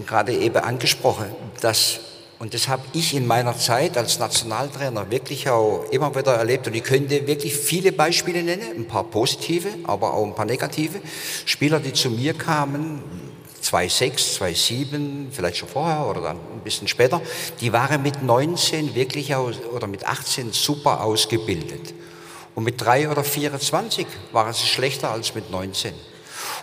[0.05, 1.25] gerade eben angesprochen,
[1.61, 1.99] dass
[2.39, 6.67] und das habe ich in meiner Zeit als Nationaltrainer wirklich auch immer wieder erlebt.
[6.67, 11.01] Und ich könnte wirklich viele Beispiele nennen, ein paar positive, aber auch ein paar negative.
[11.45, 13.01] Spieler, die zu mir kamen,
[13.71, 17.21] 2,6, 2,7, vielleicht schon vorher oder dann ein bisschen später,
[17.59, 21.93] die waren mit 19 wirklich aus, oder mit 18 super ausgebildet.
[22.55, 25.93] Und mit 3 oder 24 waren sie schlechter als mit 19.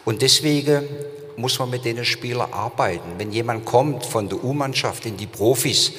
[0.05, 0.89] Und deswegen
[1.37, 3.19] muss man mit denen Spielern arbeiten.
[3.19, 5.93] Wenn jemand kommt von der U-Mannschaft in die Profis,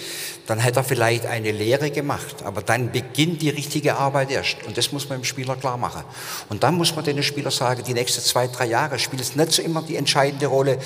[0.48, 4.58] dann hat er vielleicht eine Lehre gemacht, aber dann beginnt die richtige Arbeit erst.
[4.68, 6.04] Und das muss man dem Spieler klar machen.
[6.50, 9.52] Und dann muss man den Spieler sagen, die nächsten zwei, drei Jahre spielt es nicht
[9.52, 10.78] so immer die entscheidende Rolle,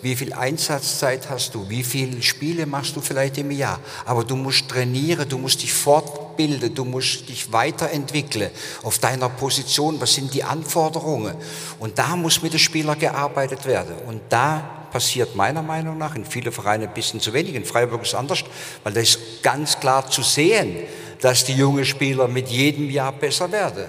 [0.00, 3.80] wie viel Einsatzzeit hast du, wie viele Spiele machst du vielleicht im Jahr.
[4.06, 8.50] Aber du musst trainieren, du musst dich fortbilden, du musst dich weiterentwickeln
[8.82, 10.00] auf deiner Position.
[10.00, 11.34] Was sind die Anforderungen?
[11.78, 13.96] Und da muss mit dem Spieler gearbeitet werden.
[14.06, 17.54] Und da passiert meiner Meinung nach in vielen Vereinen ein bisschen zu wenig.
[17.54, 18.44] In Freiburg ist es anders,
[18.84, 20.84] weil da ist ganz klar zu sehen,
[21.20, 23.86] dass die jungen Spieler mit jedem Jahr besser werden.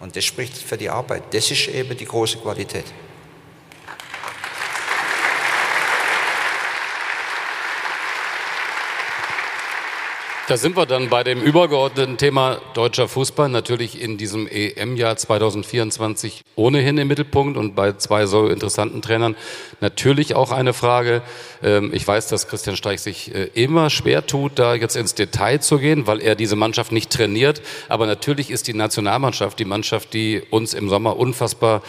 [0.00, 1.22] Und das spricht für die Arbeit.
[1.32, 2.84] Das ist eben die große Qualität.
[10.52, 16.42] Da sind wir dann bei dem übergeordneten Thema deutscher Fußball, natürlich in diesem EM-Jahr 2024
[16.56, 19.34] ohnehin im Mittelpunkt und bei zwei so interessanten Trainern
[19.80, 21.22] natürlich auch eine Frage.
[21.62, 25.62] Ähm, ich weiß, dass Christian Streich sich äh, immer schwer tut, da jetzt ins Detail
[25.62, 27.62] zu gehen, weil er diese Mannschaft nicht trainiert.
[27.88, 31.80] Aber natürlich ist die Nationalmannschaft die Mannschaft, die uns im Sommer unfassbar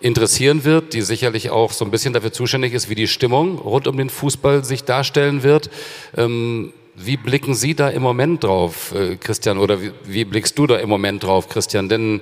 [0.00, 3.88] interessieren wird, die sicherlich auch so ein bisschen dafür zuständig ist, wie die Stimmung rund
[3.88, 5.70] um den Fußball sich darstellen wird.
[6.16, 10.66] Ähm, wie blicken Sie da im Moment drauf, äh, Christian, oder wie, wie, blickst du
[10.66, 11.88] da im Moment drauf, Christian?
[11.88, 12.20] Denn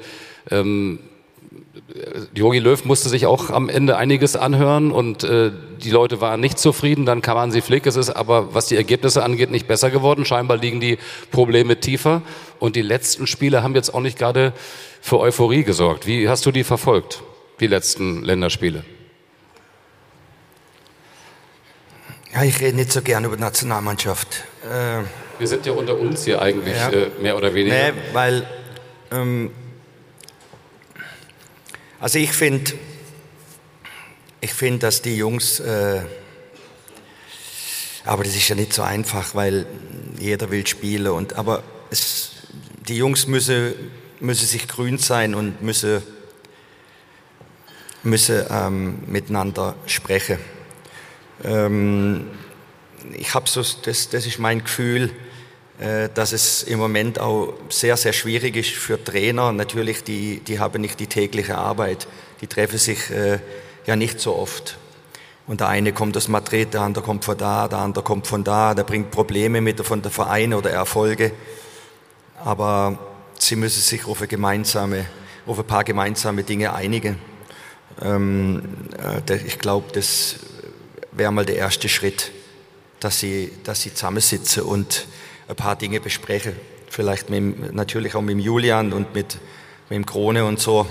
[0.51, 1.01] ähm,
[2.35, 5.51] Jogi Löw musste sich auch am Ende einiges anhören und äh,
[5.83, 7.07] die Leute waren nicht zufrieden.
[7.07, 7.87] Dann kam Hansi Flick.
[7.87, 10.25] Es ist aber, was die Ergebnisse angeht, nicht besser geworden.
[10.25, 10.99] Scheinbar liegen die
[11.31, 12.23] Probleme tiefer.
[12.59, 14.53] Und die letzten Spiele haben jetzt auch nicht gerade
[15.01, 16.07] für Euphorie gesorgt.
[16.07, 17.23] Wie hast du die verfolgt,
[17.59, 18.85] die letzten Länderspiele?
[22.33, 24.45] Ja, ich rede nicht so gern über Nationalmannschaft.
[24.63, 25.03] Äh,
[25.39, 26.91] Wir sind ja unter uns hier eigentlich ja.
[26.91, 27.93] äh, mehr oder weniger.
[27.93, 28.47] Nee, weil,
[29.11, 29.51] ähm,
[31.99, 32.73] also ich finde,
[34.41, 36.03] ich finde, dass die Jungs, äh,
[38.05, 39.67] aber das ist ja nicht so einfach, weil
[40.19, 42.31] jeder will spielen und, aber es,
[42.87, 43.75] die Jungs müssen,
[44.21, 46.01] müssen sich grün sein und müssen,
[48.05, 50.39] müssen ähm, miteinander sprechen.
[51.45, 52.27] Ähm,
[53.13, 55.11] ich habe so, das, das ist mein Gefühl,
[55.79, 59.53] äh, dass es im Moment auch sehr, sehr schwierig ist für Trainer.
[59.53, 62.07] Natürlich, die, die haben nicht die tägliche Arbeit,
[62.41, 63.39] die treffen sich äh,
[63.87, 64.77] ja nicht so oft.
[65.47, 68.45] Und der eine kommt aus Madrid, der andere kommt von da, der andere kommt von
[68.45, 71.33] da, der bringt Probleme mit von der Verein oder Erfolge.
[72.45, 72.99] Aber
[73.39, 75.07] sie müssen sich auf, gemeinsame,
[75.47, 77.19] auf ein paar gemeinsame Dinge einigen.
[78.03, 78.63] Ähm,
[79.29, 80.37] äh, ich glaube, das
[81.13, 82.31] wäre mal der erste Schritt,
[83.01, 85.07] dass sie, dass sie zusammensitzen und
[85.49, 86.55] ein paar Dinge besprechen.
[86.89, 89.39] Vielleicht mit, natürlich auch mit Julian und mit,
[89.89, 90.87] mit dem Krone und so.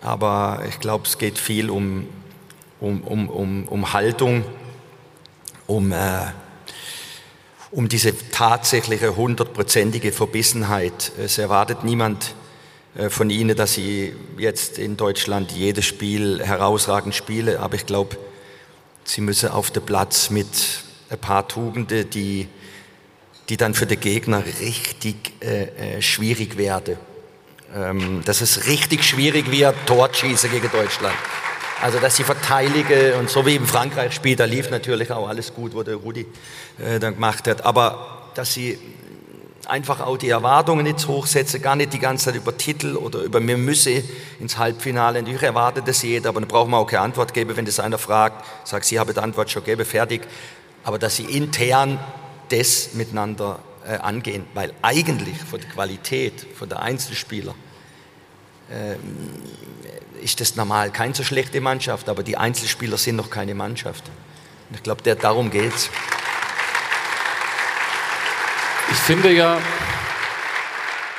[0.00, 2.06] Aber ich glaube, es geht viel um,
[2.80, 4.44] um, um, um, um Haltung,
[5.66, 6.26] um, äh,
[7.70, 11.12] um diese tatsächliche hundertprozentige Verbissenheit.
[11.18, 12.34] Es erwartet niemand
[12.94, 17.58] äh, von Ihnen, dass Sie jetzt in Deutschland jedes Spiel herausragend spielen.
[17.58, 18.16] Aber ich glaube,
[19.04, 20.46] Sie müssen auf den Platz mit
[21.10, 22.48] ein paar Tugenden, die,
[23.48, 26.96] die dann für den Gegner richtig äh, äh, schwierig werden.
[27.74, 31.14] Ähm, dass es richtig schwierig wird, Tor schießen gegen Deutschland.
[31.82, 35.74] Also, dass sie verteidigen und so wie im Frankreich-Spiel, da lief natürlich auch alles gut,
[35.74, 36.26] was der Rudi
[36.78, 37.64] äh, dann gemacht hat.
[37.64, 38.78] Aber dass sie
[39.68, 43.46] einfach auch die Erwartungen nicht hochsetzen, gar nicht die ganze Zeit über Titel oder über
[43.46, 44.02] wir müssen
[44.38, 45.20] ins Halbfinale.
[45.20, 47.98] Natürlich erwartet das jeder, aber dann braucht man auch keine Antwort geben, wenn das einer
[47.98, 50.22] fragt, sagt, Sie haben die Antwort schon gegeben, fertig.
[50.84, 51.98] Aber dass sie intern
[52.48, 57.54] das miteinander äh, angehen, weil eigentlich von der Qualität, von der Einzelspieler,
[58.70, 58.96] äh,
[60.22, 64.04] ist das normal keine so schlechte Mannschaft, aber die Einzelspieler sind noch keine Mannschaft.
[64.68, 65.90] Und ich glaube, darum geht es.
[68.90, 69.58] Ich finde ja,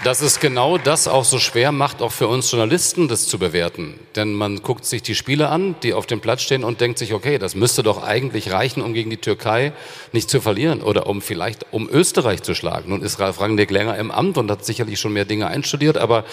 [0.03, 3.99] dass es genau das auch so schwer macht, auch für uns Journalisten, das zu bewerten.
[4.15, 7.13] Denn man guckt sich die Spiele an, die auf dem Platz stehen und denkt sich,
[7.13, 9.73] okay, das müsste doch eigentlich reichen, um gegen die Türkei
[10.12, 12.89] nicht zu verlieren oder um vielleicht um Österreich zu schlagen.
[12.89, 16.25] Nun ist Ralf Rangnick länger im Amt und hat sicherlich schon mehr Dinge einstudiert, aber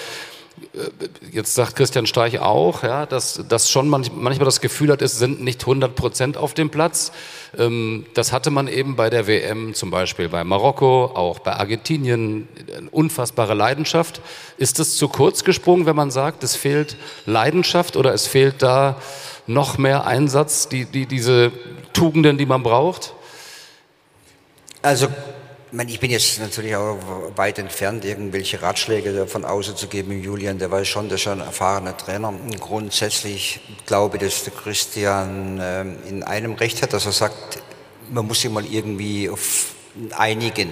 [1.33, 5.43] jetzt sagt Christian Streich auch, ja, dass, dass schon manchmal das Gefühl hat, es sind
[5.43, 7.13] nicht 100 Prozent auf dem Platz.
[7.57, 12.49] Ähm, das hatte man eben bei der WM, zum Beispiel bei Marokko, auch bei Argentinien,
[12.77, 14.21] eine unfassbare Leidenschaft.
[14.57, 18.97] Ist es zu kurz gesprungen, wenn man sagt, es fehlt Leidenschaft oder es fehlt da
[19.47, 21.53] noch mehr Einsatz, die, die, diese
[21.93, 23.15] Tugenden, die man braucht?
[24.83, 25.09] Also
[25.87, 26.99] ich bin jetzt natürlich auch
[27.37, 30.23] weit entfernt, irgendwelche Ratschläge von außen zu geben.
[30.23, 32.33] Julian, der weiß schon, der ist schon ein erfahrener Trainer.
[32.59, 37.63] Grundsätzlich glaube ich, dass der Christian ähm, in einem Recht hat, dass er sagt,
[38.11, 39.75] man muss sich mal irgendwie auf
[40.17, 40.71] einigen,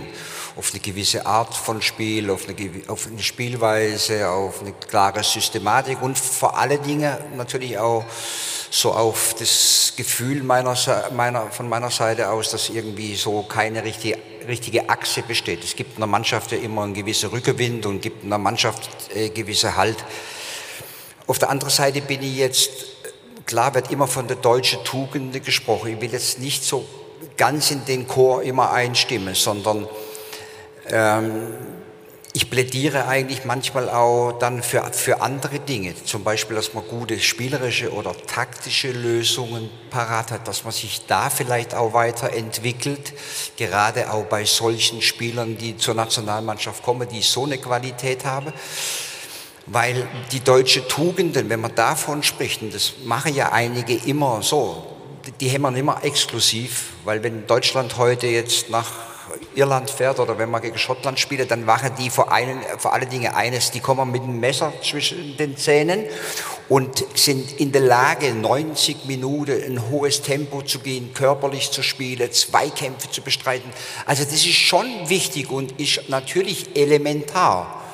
[0.57, 2.57] auf eine gewisse Art von Spiel, auf eine,
[2.88, 8.05] auf eine Spielweise, auf eine klare Systematik und vor allen Dingen natürlich auch
[8.71, 10.75] so auf das Gefühl meiner,
[11.14, 15.64] meiner, von meiner Seite aus, dass irgendwie so keine richtige richtige Achse besteht.
[15.64, 18.88] Es gibt in der Mannschaft ja immer einen gewissen Rückenwind und gibt in der Mannschaft
[19.14, 19.97] äh, gewisse Halt.
[21.27, 22.71] Auf der anderen Seite bin ich jetzt,
[23.45, 25.95] klar wird immer von der deutschen Tugend gesprochen.
[25.95, 26.87] Ich will jetzt nicht so
[27.37, 29.88] ganz in den Chor immer einstimmen, sondern
[32.37, 35.94] ich plädiere eigentlich manchmal auch dann für, für andere Dinge.
[36.05, 41.31] Zum Beispiel, dass man gute spielerische oder taktische Lösungen parat hat, dass man sich da
[41.31, 43.14] vielleicht auch weiterentwickelt.
[43.57, 48.53] Gerade auch bei solchen Spielern, die zur Nationalmannschaft kommen, die so eine Qualität haben.
[49.64, 54.87] Weil die deutsche Tugenden, wenn man davon spricht, und das machen ja einige immer so,
[55.40, 59.06] die wir immer exklusiv, weil wenn Deutschland heute jetzt nach
[59.55, 63.09] Irland fährt oder wenn man gegen Schottland spielt, dann machen die vor, einen, vor allen
[63.09, 66.05] Dingen eines, die kommen mit einem Messer zwischen den Zähnen
[66.68, 72.31] und sind in der Lage, 90 Minuten ein hohes Tempo zu gehen, körperlich zu spielen,
[72.33, 73.70] Zweikämpfe zu bestreiten.
[74.05, 77.86] Also das ist schon wichtig und ist natürlich elementar.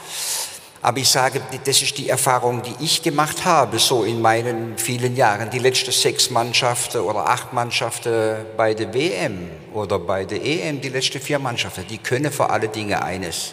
[0.85, 5.15] Aber ich sage, das ist die Erfahrung, die ich gemacht habe, so in meinen vielen
[5.15, 5.49] Jahren.
[5.49, 10.89] Die letzten sechs Mannschaften oder acht Mannschaften bei der WM oder bei der EM, die
[10.89, 13.53] letzten vier Mannschaften, die können vor allen Dingen eines,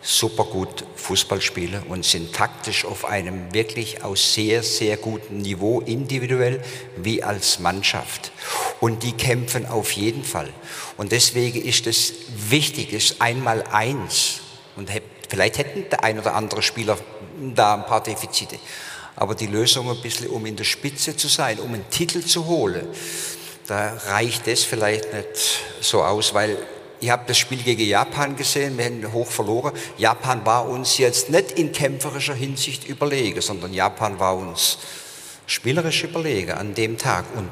[0.00, 5.80] super gut Fußball spielen und sind taktisch auf einem wirklich aus sehr, sehr guten Niveau,
[5.80, 6.62] individuell
[6.96, 8.32] wie als Mannschaft.
[8.80, 10.48] Und die kämpfen auf jeden Fall.
[10.96, 12.14] Und deswegen ist es
[12.48, 14.40] wichtig, es einmal eins
[14.76, 14.90] und
[15.28, 16.98] Vielleicht hätten der ein oder andere Spieler
[17.54, 18.58] da ein paar Defizite.
[19.16, 22.46] Aber die Lösung ein bisschen, um in der Spitze zu sein, um einen Titel zu
[22.46, 22.86] holen,
[23.66, 26.58] da reicht das vielleicht nicht so aus, weil
[27.00, 29.74] ich habe das Spiel gegen Japan gesehen, wir haben hoch verloren.
[29.98, 34.78] Japan war uns jetzt nicht in kämpferischer Hinsicht überlegen, sondern Japan war uns
[35.46, 37.24] spielerisch überlegen an dem Tag.
[37.36, 37.50] Und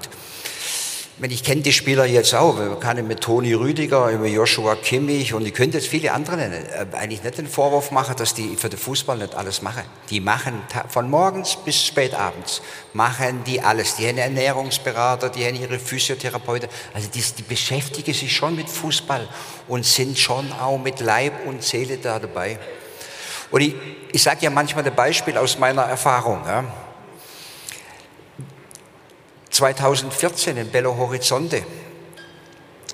[1.20, 5.46] ich kenne die Spieler jetzt auch, man kann mit Toni Rüdiger, über Joshua Kimmich und
[5.46, 8.68] ich könnte jetzt viele andere nennen, äh, eigentlich nicht den Vorwurf machen, dass die für
[8.68, 9.82] den Fußball nicht alles machen.
[10.10, 12.62] Die machen von morgens bis spät abends,
[12.94, 13.96] machen die alles.
[13.96, 19.28] Die haben Ernährungsberater, die haben ihre Physiotherapeuten, also die, die beschäftigen sich schon mit Fußball
[19.68, 22.58] und sind schon auch mit Leib und Seele da dabei.
[23.50, 23.74] Und ich,
[24.12, 26.40] ich sage ja manchmal ein Beispiel aus meiner Erfahrung.
[26.46, 26.64] Ja.
[29.62, 31.64] 2014 in Belo Horizonte,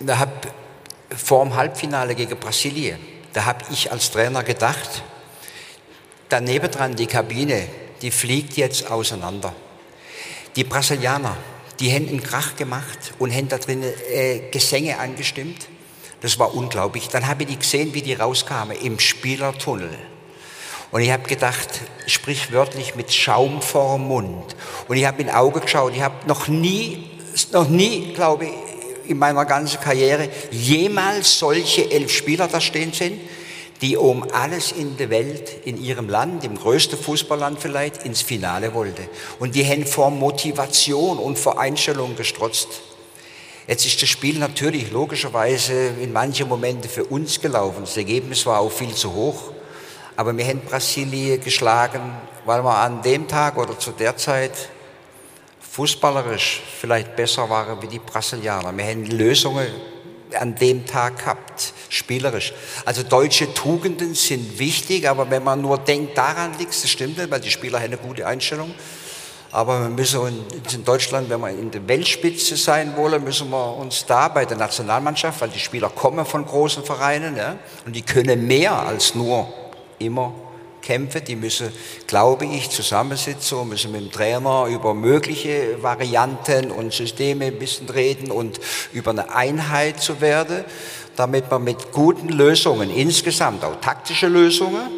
[0.02, 0.32] da habe
[1.16, 2.98] vor dem Halbfinale gegen Brasilien,
[3.32, 5.02] da habe ich als Trainer gedacht,
[6.28, 7.66] daneben dran die Kabine,
[8.02, 9.54] die fliegt jetzt auseinander.
[10.56, 11.38] Die Brasilianer,
[11.80, 15.68] die haben einen Krach gemacht und haben da drin äh, Gesänge angestimmt.
[16.20, 17.08] Das war unglaublich.
[17.08, 19.96] Dann habe ich die gesehen, wie die rauskamen im Spielertunnel.
[20.90, 21.68] Und ich habe gedacht,
[22.06, 24.56] sprichwörtlich mit Schaum vor dem Mund.
[24.88, 25.94] Und ich habe in Auge geschaut.
[25.94, 27.10] Ich habe noch nie,
[27.52, 33.20] noch nie, glaube ich, in meiner ganzen Karriere jemals solche elf Spieler da stehen sehen,
[33.80, 38.74] die um alles in der Welt, in ihrem Land, im größten Fußballland vielleicht, ins Finale
[38.74, 39.08] wollte.
[39.38, 42.68] Und die haben vor Motivation und vor Einstellung gestrotzt.
[43.66, 47.82] Jetzt ist das Spiel natürlich logischerweise in manchen Momenten für uns gelaufen.
[47.82, 49.52] Das Ergebnis war auch viel zu hoch.
[50.18, 52.00] Aber wir haben Brasilien geschlagen,
[52.44, 54.50] weil wir an dem Tag oder zu der Zeit
[55.60, 58.76] fußballerisch vielleicht besser waren wie die Brasilianer.
[58.76, 59.68] Wir haben Lösungen
[60.34, 62.52] an dem Tag gehabt, spielerisch.
[62.84, 67.30] Also deutsche Tugenden sind wichtig, aber wenn man nur denkt, daran liegt das stimmt nicht,
[67.30, 68.74] weil die Spieler haben eine gute Einstellung.
[69.52, 74.04] Aber wir müssen in Deutschland, wenn wir in der Weltspitze sein wollen, müssen wir uns
[74.04, 77.54] da bei der Nationalmannschaft, weil die Spieler kommen von großen Vereinen ja,
[77.86, 79.67] und die können mehr als nur
[79.98, 80.34] immer
[80.82, 81.22] kämpfen.
[81.26, 81.70] Die müssen,
[82.06, 87.88] glaube ich, zusammensitzen und müssen mit dem Trainer über mögliche Varianten und Systeme ein bisschen
[87.88, 88.60] reden und
[88.92, 90.64] über eine Einheit zu werden,
[91.16, 94.88] damit man mit guten Lösungen, insgesamt auch taktische Lösungen,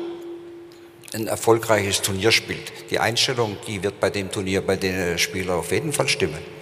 [1.13, 2.73] ein erfolgreiches Turnier spielt.
[2.91, 6.60] Die Einstellung, die wird bei dem Turnier bei den Spielern auf jeden Fall stimmen.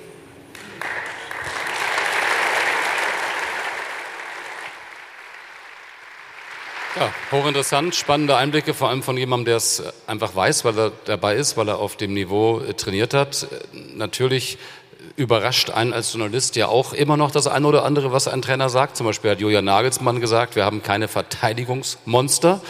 [6.99, 11.37] Ja, hochinteressant, spannende Einblicke, vor allem von jemandem, der es einfach weiß, weil er dabei
[11.37, 13.47] ist, weil er auf dem Niveau äh, trainiert hat.
[13.95, 14.59] Natürlich
[15.15, 18.69] überrascht einen als Journalist ja auch immer noch das eine oder andere, was ein Trainer
[18.69, 18.97] sagt.
[18.97, 22.61] Zum Beispiel hat Julian Nagelsmann gesagt, wir haben keine Verteidigungsmonster.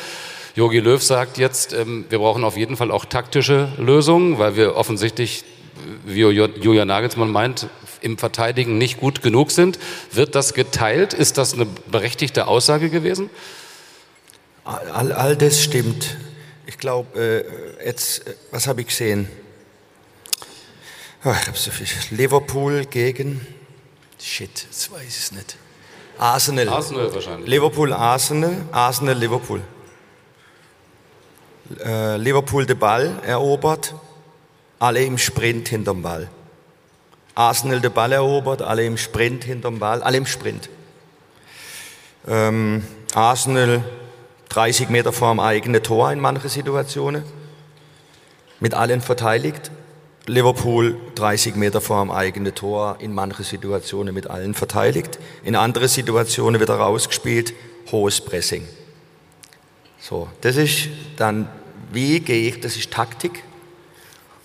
[0.54, 4.76] Jogi Löw sagt jetzt, ähm, wir brauchen auf jeden Fall auch taktische Lösungen, weil wir
[4.76, 5.44] offensichtlich,
[6.04, 7.68] wie Julian Nagelsmann meint,
[8.02, 9.78] im Verteidigen nicht gut genug sind.
[10.12, 11.14] Wird das geteilt?
[11.14, 13.30] Ist das eine berechtigte Aussage gewesen?
[14.68, 16.18] All, all das stimmt.
[16.66, 17.18] Ich glaube,
[17.80, 19.26] äh, jetzt, äh, was habe ich gesehen?
[21.24, 21.86] Oh, ich habe so viel.
[22.10, 23.46] Liverpool gegen.
[24.20, 25.56] Shit, jetzt weiß ich es nicht.
[26.18, 26.68] Arsenal.
[26.68, 27.48] Arsenal wahrscheinlich.
[27.48, 28.56] Liverpool, Arsenal.
[28.70, 29.62] Arsenal, Liverpool.
[31.82, 33.94] Äh, Liverpool den Ball erobert,
[34.78, 36.28] alle im Sprint hinterm Ball.
[37.34, 40.68] Arsenal den Ball erobert, alle im Sprint hinterm Ball, alle im Sprint.
[42.26, 43.82] Ähm, Arsenal
[44.48, 47.22] 30 Meter vor dem eigenen Tor in manchen Situationen,
[48.60, 49.70] mit allen verteidigt.
[50.26, 55.18] Liverpool 30 Meter vor dem eigenen Tor in manchen Situationen mit allen verteidigt.
[55.42, 57.54] In andere Situationen wird er rausgespielt,
[57.90, 58.66] hohes Pressing.
[59.98, 61.48] So, das ist dann,
[61.92, 63.42] wie gehe ich, das ist Taktik.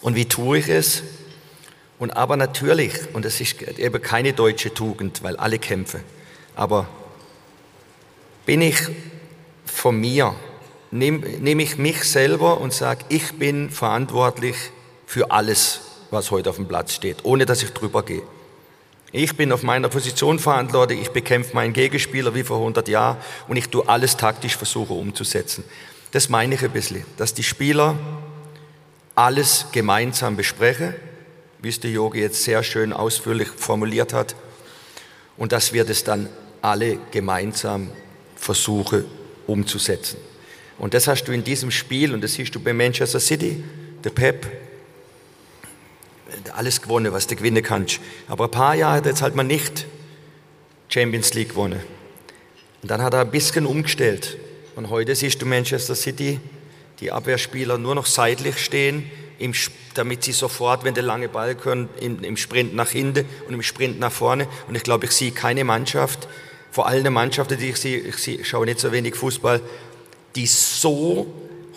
[0.01, 1.03] Und wie tue ich es?
[1.99, 6.01] Und aber natürlich, und das ist eben keine deutsche Tugend, weil alle kämpfen,
[6.55, 6.87] aber
[8.45, 8.77] bin ich
[9.73, 10.35] von mir,
[10.91, 14.55] nehme nehm ich mich selber und sage, ich bin verantwortlich
[15.05, 15.81] für alles,
[16.11, 18.21] was heute auf dem Platz steht, ohne dass ich drüber gehe.
[19.11, 23.57] Ich bin auf meiner Position verantwortlich, ich bekämpfe meinen Gegenspieler wie vor 100 Jahren und
[23.57, 25.63] ich tue alles taktisch versuche umzusetzen.
[26.11, 27.95] Das meine ich ein bisschen, dass die Spieler
[29.15, 30.93] alles gemeinsam besprechen,
[31.59, 34.35] wie es der Yogi jetzt sehr schön ausführlich formuliert hat,
[35.35, 36.29] und dass wir das dann
[36.61, 37.89] alle gemeinsam
[38.35, 39.05] versuchen
[39.47, 40.17] umzusetzen.
[40.77, 43.63] Und das hast du in diesem Spiel, und das siehst du bei Manchester City,
[44.03, 44.47] der Pep,
[46.55, 47.99] alles gewonnen, was du gewinnen kannst.
[48.27, 49.85] Aber ein paar Jahre hat er jetzt halt mal nicht
[50.89, 51.79] Champions League gewonnen.
[52.81, 54.37] Und dann hat er ein bisschen umgestellt.
[54.75, 56.39] Und heute siehst du Manchester City,
[56.99, 59.09] die Abwehrspieler nur noch seitlich stehen,
[59.93, 63.99] damit sie sofort, wenn der lange Ball können, im Sprint nach hinten und im Sprint
[63.99, 64.47] nach vorne.
[64.67, 66.27] Und ich glaube, ich sehe keine Mannschaft,
[66.73, 69.61] vor allem Mannschaften, die ich sehe, ich, ich schaue nicht so wenig Fußball,
[70.35, 71.27] die so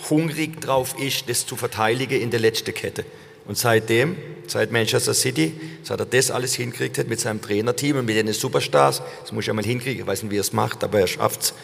[0.08, 3.04] hungrig drauf ist, das zu verteidigen in der letzten Kette.
[3.44, 8.06] Und seitdem, seit Manchester City, seit er das alles hinkriegt hat mit seinem Trainerteam und
[8.06, 10.82] mit den Superstars, das muss er mal hinkriegen, ich weiß nicht, wie er es macht,
[10.82, 11.54] aber er schafft es,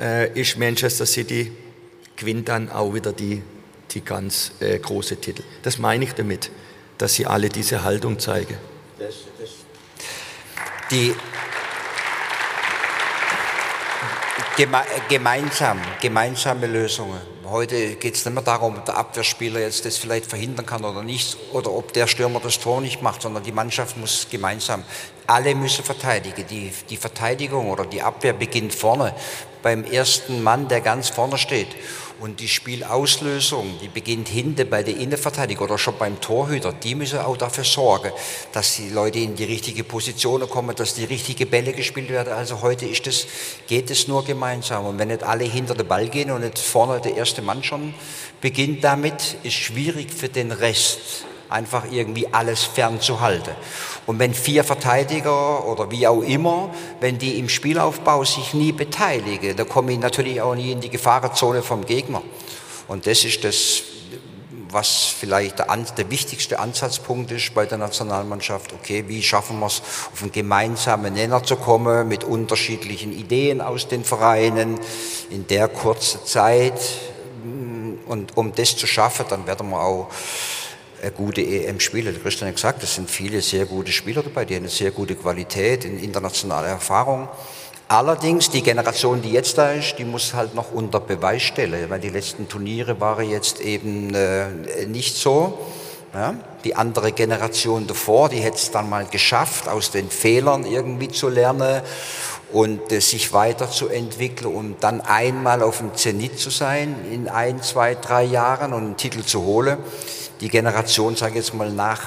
[0.00, 1.52] äh, ist Manchester City,
[2.16, 3.42] gewinnt dann auch wieder die,
[3.92, 5.44] die ganz äh, große Titel.
[5.62, 6.50] Das meine ich damit,
[6.98, 8.56] dass sie alle diese Haltung zeigen.
[8.98, 9.50] Das, das.
[10.90, 11.14] Die,
[14.54, 17.18] Geme gemeinsam, gemeinsame Lösungen.
[17.46, 21.02] Heute geht es nicht mehr darum, ob der Abwehrspieler jetzt das vielleicht verhindern kann oder
[21.02, 24.84] nicht, oder ob der Stürmer das Tor nicht macht, sondern die Mannschaft muss gemeinsam,
[25.26, 26.44] alle müssen verteidigen.
[26.50, 29.14] Die, die Verteidigung oder die Abwehr beginnt vorne
[29.62, 31.68] beim ersten Mann, der ganz vorne steht.
[32.22, 36.72] Und die Spielauslösung, die beginnt hinten bei der Innenverteidigung oder schon beim Torhüter.
[36.72, 38.12] Die müssen auch dafür sorgen,
[38.52, 42.32] dass die Leute in die richtige Position kommen, dass die richtigen Bälle gespielt werden.
[42.32, 43.26] Also heute ist es,
[43.66, 44.86] geht es nur gemeinsam.
[44.86, 47.92] Und wenn nicht alle hinter den Ball gehen und nicht vorne der erste Mann schon
[48.40, 53.54] beginnt damit, ist schwierig für den Rest einfach irgendwie alles fernzuhalten.
[54.06, 56.70] Und wenn vier Verteidiger oder wie auch immer,
[57.00, 60.90] wenn die im Spielaufbau sich nie beteiligen, dann komme ich natürlich auch nie in die
[60.90, 62.22] Gefahrenzone vom Gegner.
[62.88, 63.82] Und das ist das,
[64.72, 68.72] was vielleicht der, der, wichtigste Ansatzpunkt ist bei der Nationalmannschaft.
[68.72, 73.86] Okay, wie schaffen wir es, auf einen gemeinsamen Nenner zu kommen mit unterschiedlichen Ideen aus
[73.86, 74.80] den Vereinen
[75.30, 76.80] in der kurzen Zeit.
[78.06, 80.08] Und um das zu schaffen, dann werden wir auch
[81.10, 82.14] gute EM spielen.
[82.14, 84.92] Der Christian hat gesagt, es sind viele sehr gute Spieler dabei, die haben eine sehr
[84.92, 87.28] gute Qualität in internationaler Erfahrung.
[87.88, 92.00] Allerdings, die Generation, die jetzt da ist, die muss halt noch unter Beweis stellen, weil
[92.00, 95.58] die letzten Turniere waren jetzt eben äh, nicht so.
[96.14, 96.34] Ja?
[96.64, 101.28] Die andere Generation davor, die hätte es dann mal geschafft, aus den Fehlern irgendwie zu
[101.28, 101.82] lernen
[102.52, 107.94] und äh, sich weiterzuentwickeln und dann einmal auf dem Zenit zu sein in ein, zwei,
[107.94, 109.78] drei Jahren und einen Titel zu holen.
[110.42, 112.00] Die Generation, sage ich jetzt mal, nach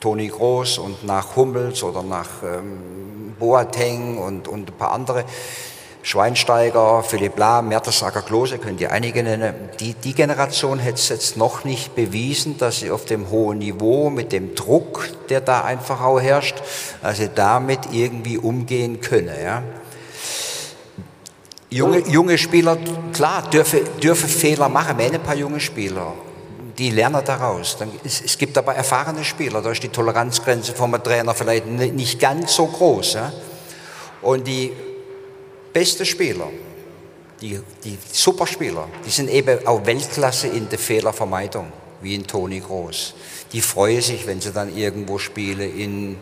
[0.00, 5.24] Toni Groß und nach Hummels oder nach ähm, Boateng und, und ein paar andere,
[6.02, 9.54] Schweinsteiger, Philipp Lahm, Mertesacker, Klose, könnt ihr einige nennen.
[9.80, 14.10] Die, die Generation hätte es jetzt noch nicht bewiesen, dass sie auf dem hohen Niveau
[14.10, 16.56] mit dem Druck, der da einfach auch herrscht,
[17.00, 19.34] also damit irgendwie umgehen können.
[19.42, 19.62] Ja.
[21.70, 22.76] Junge, junge Spieler,
[23.14, 24.98] klar, dürfen, dürfen Fehler machen.
[24.98, 26.12] Wir haben ein paar junge Spieler
[26.82, 27.76] die lernen daraus.
[28.02, 32.66] Es, gibt aber erfahrene Spieler, da ist die Toleranzgrenze vom Trainer vielleicht nicht ganz so
[32.66, 33.18] groß.
[34.22, 34.72] Und die
[35.72, 36.48] besten Spieler,
[37.40, 41.66] die, die Superspieler, die sind eben auch Weltklasse in der Fehlervermeidung,
[42.00, 43.14] wie in Toni Groß.
[43.52, 46.16] Die freuen sich, wenn sie dann irgendwo spielen in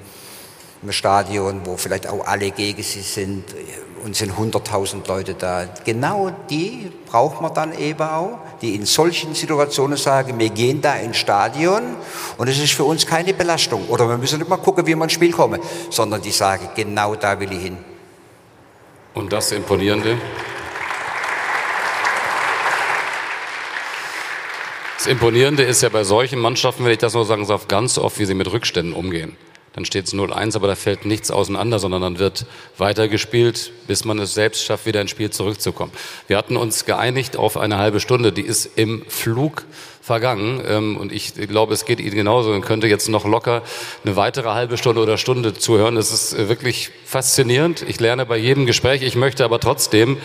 [0.82, 3.44] einem Stadion, wo vielleicht auch alle gegen sie sind
[4.04, 5.66] und sind 100.000 Leute da.
[5.86, 10.96] Genau die braucht man dann eben auch, die in solchen Situationen sagen, wir gehen da
[10.96, 11.96] ins Stadion
[12.36, 13.88] und es ist für uns keine Belastung.
[13.88, 17.14] Oder wir müssen nicht mal gucken, wie wir ins Spiel kommen, sondern die sagen, genau
[17.14, 17.78] da will ich hin.
[19.14, 20.18] Und das Imponierende?
[24.96, 28.18] Das Imponierende ist ja bei solchen Mannschaften, wenn ich das so sagen darf, ganz oft,
[28.18, 29.36] wie sie mit Rückständen umgehen
[29.72, 32.46] dann steht es 0-1, aber da fällt nichts auseinander, sondern dann wird
[32.76, 35.92] weitergespielt, bis man es selbst schafft, wieder ins Spiel zurückzukommen.
[36.26, 39.64] Wir hatten uns geeinigt auf eine halbe Stunde, die ist im Flug
[40.02, 43.62] vergangen ähm, und ich glaube, es geht Ihnen genauso und könnte jetzt noch locker
[44.04, 45.94] eine weitere halbe Stunde oder Stunde zuhören.
[45.94, 47.84] Das ist äh, wirklich faszinierend.
[47.86, 49.02] Ich lerne bei jedem Gespräch.
[49.02, 50.16] Ich möchte aber trotzdem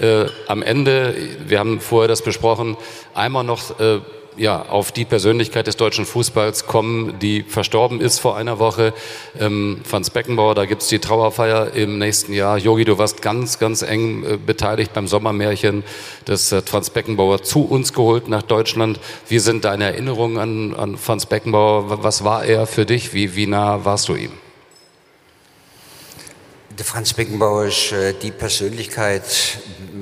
[0.00, 2.76] äh, am Ende, wir haben vorher das besprochen,
[3.14, 4.00] einmal noch äh,
[4.36, 8.94] ja, auf die Persönlichkeit des deutschen Fußballs kommen, die verstorben ist vor einer Woche.
[9.38, 12.58] Ähm, Franz Beckenbauer, da gibt's die Trauerfeier im nächsten Jahr.
[12.58, 15.84] Yogi, du warst ganz, ganz eng äh, beteiligt beim Sommermärchen.
[16.24, 19.00] Das hat Franz Beckenbauer zu uns geholt nach Deutschland.
[19.28, 22.02] Wie sind deine Erinnerungen an, an Franz Beckenbauer?
[22.02, 23.14] Was war er für dich?
[23.14, 24.32] Wie, wie nah warst du ihm?
[26.78, 29.22] Der Franz Beckenbauer ist äh, die Persönlichkeit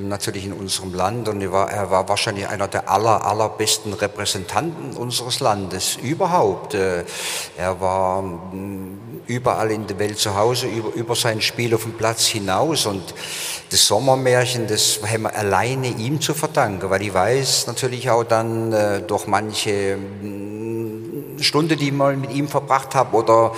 [0.07, 4.97] natürlich in unserem Land und er war, er war wahrscheinlich einer der aller, allerbesten Repräsentanten
[4.97, 6.73] unseres Landes überhaupt.
[6.73, 7.03] Äh,
[7.57, 11.93] er war mm, überall in der Welt zu Hause, über, über sein Spiel auf dem
[11.93, 13.13] Platz hinaus und
[13.69, 18.73] das Sommermärchen, das haben wir alleine ihm zu verdanken, weil ich weiß natürlich auch dann
[18.73, 23.53] äh, durch manche mm, Stunde, die ich mal mit ihm verbracht habe oder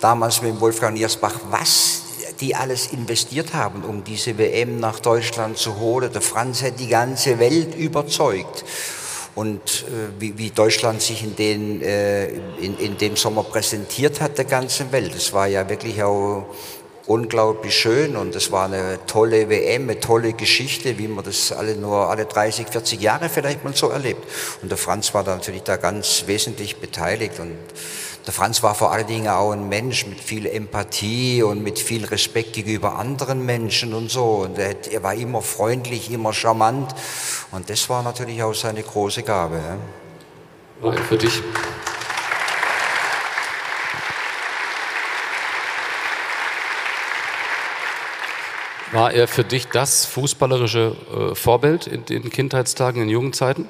[0.00, 2.05] damals mit Wolfgang Niersbach, was
[2.40, 6.12] die alles investiert haben, um diese WM nach Deutschland zu holen.
[6.12, 8.64] Der Franz hat die ganze Welt überzeugt.
[9.34, 12.28] Und äh, wie, wie, Deutschland sich in, den, äh,
[12.58, 16.46] in, in dem Sommer präsentiert hat, der ganzen Welt, das war ja wirklich auch
[17.06, 21.76] unglaublich schön und es war eine tolle WM, eine tolle Geschichte, wie man das alle
[21.76, 24.26] nur alle 30, 40 Jahre vielleicht mal so erlebt.
[24.62, 27.56] Und der Franz war da natürlich da ganz wesentlich beteiligt und
[28.26, 32.04] der Franz war vor allen Dingen auch ein Mensch mit viel Empathie und mit viel
[32.04, 34.46] Respekt gegenüber anderen Menschen und so.
[34.46, 36.92] Und er, war immer freundlich, immer charmant.
[37.52, 39.60] Und das war natürlich auch seine große Gabe.
[40.80, 41.40] War er für dich?
[48.90, 53.68] War er für dich das fußballerische äh, Vorbild in den Kindheitstagen, in Jugendzeiten?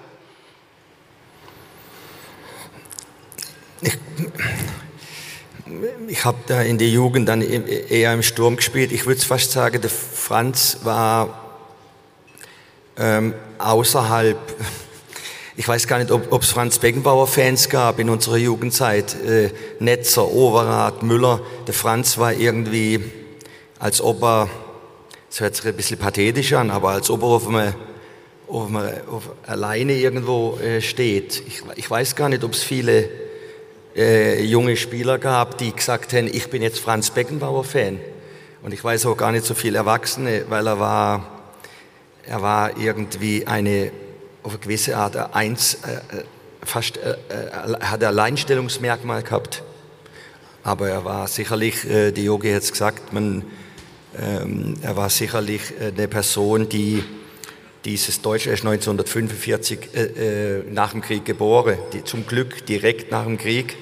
[3.83, 3.99] Ich,
[6.09, 8.93] ich habe da in der Jugend dann e-, eher im Sturm gespielt.
[8.93, 11.43] Ich würde fast sagen, der Franz war
[12.97, 14.39] ähm, außerhalb,
[15.57, 21.03] ich weiß gar nicht, ob es Franz Beckenbauer-Fans gab in unserer Jugendzeit, äh, Netzer, Overath,
[21.03, 21.41] Müller.
[21.67, 23.05] Der Franz war irgendwie,
[23.79, 24.49] als ob er,
[25.29, 27.75] das hört sich ein bisschen pathetisch an, aber als ob er auf einem
[28.49, 28.77] einem,
[29.11, 31.43] auf alleine irgendwo äh, steht.
[31.47, 33.26] Ich, ich weiß gar nicht, ob es viele
[33.97, 37.99] äh, junge Spieler gab, die gesagt haben, ich bin jetzt Franz Beckenbauer-Fan.
[38.63, 41.51] Und ich weiß auch gar nicht so viele Erwachsene, weil er war,
[42.27, 43.93] er war irgendwie eine,
[44.43, 46.25] auf eine gewisse Art, eins, äh,
[46.63, 49.63] fast, äh, äh, er hat Alleinstellungsmerkmal gehabt.
[50.63, 53.45] Aber er war sicherlich, äh, die Yogi hat es gesagt, man,
[54.19, 57.05] ähm, er war sicherlich äh, eine Person, die
[57.85, 63.25] dieses Deutsche ist 1945 äh, äh, nach dem Krieg geboren, die, zum Glück direkt nach
[63.25, 63.77] dem Krieg,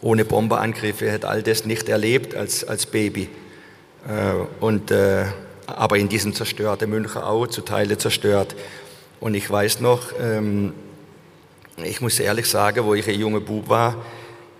[0.00, 1.06] ohne Bomberangriffe.
[1.06, 3.28] Er hat all das nicht erlebt als, als Baby.
[4.06, 5.24] Äh, und, äh,
[5.66, 8.54] aber in diesem zerstörten München auch, zu Teile zerstört.
[9.20, 10.72] Und ich weiß noch, ähm,
[11.84, 13.96] ich muss ehrlich sagen, wo ich ein junger Bub war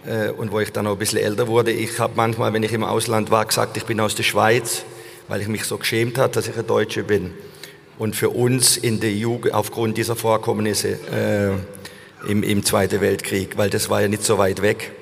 [0.06, 2.72] äh, und wo ich dann auch ein bisschen älter wurde, ich habe manchmal, wenn ich
[2.72, 4.82] im Ausland war, gesagt, ich bin aus der Schweiz,
[5.28, 7.32] weil ich mich so geschämt habe, dass ich ein Deutscher bin.
[7.98, 10.98] Und für uns in der Jugend, aufgrund dieser Vorkommnisse
[12.28, 14.92] im, im Zweiten Weltkrieg, weil das war ja nicht so weit weg.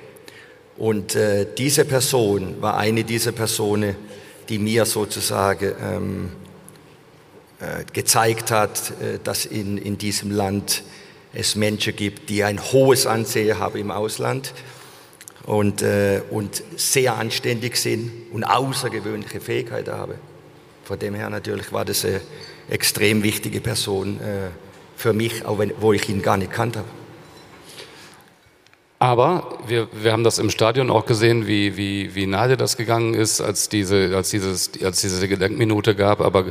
[0.79, 3.97] Und äh, diese Person war eine dieser Personen,
[4.49, 6.29] die mir sozusagen ähm,
[7.61, 10.83] äh, gezeigt hat, äh, dass in, in diesem Land
[11.33, 14.53] es Menschen gibt, die ein hohes Ansehen haben im Ausland
[15.45, 20.15] und, äh, und sehr anständig sind und außergewöhnliche Fähigkeiten haben.
[20.85, 22.21] Von dem her natürlich war das eine
[22.69, 24.51] extrem wichtige Person äh,
[24.97, 26.85] für mich, auch wenn, wo ich ihn gar nicht kannte.
[28.99, 33.13] Aber wir, wir haben das im Stadion auch gesehen, wie, wie, wie nahe das gegangen
[33.13, 36.23] ist, als diese, als, dieses, als diese Gedenkminute gab.
[36.23, 36.47] Aber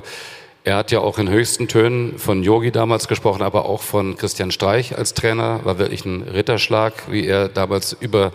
[0.64, 4.52] er hat ja auch in höchsten Tönen von Yogi damals gesprochen, aber auch von Christian
[4.52, 5.62] Streich als Trainer.
[5.64, 8.32] War wirklich ein Ritterschlag, wie er damals über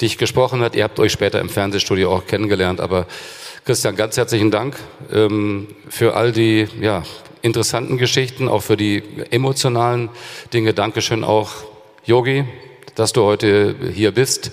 [0.00, 0.76] dich gesprochen hat.
[0.76, 2.80] Ihr habt euch später im Fernsehstudio auch kennengelernt.
[2.80, 3.06] Aber
[3.64, 4.76] Christian, ganz herzlichen Dank
[5.10, 7.02] ähm, für all die ja,
[7.40, 10.10] interessanten Geschichten, auch für die emotionalen
[10.52, 10.74] Dinge.
[10.74, 11.50] Dankeschön auch,
[12.04, 12.44] Yogi,
[12.94, 14.52] dass du heute hier bist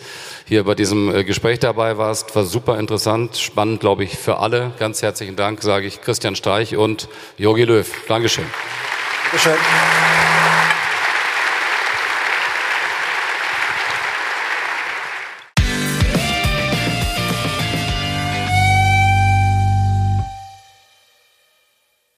[0.51, 2.35] hier bei diesem äh, Gespräch dabei warst.
[2.35, 4.73] War super interessant, spannend, glaube ich, für alle.
[4.79, 7.89] Ganz herzlichen Dank, sage ich Christian Streich und Jogi Löw.
[8.09, 8.45] Dankeschön.
[9.31, 10.30] Dankeschön.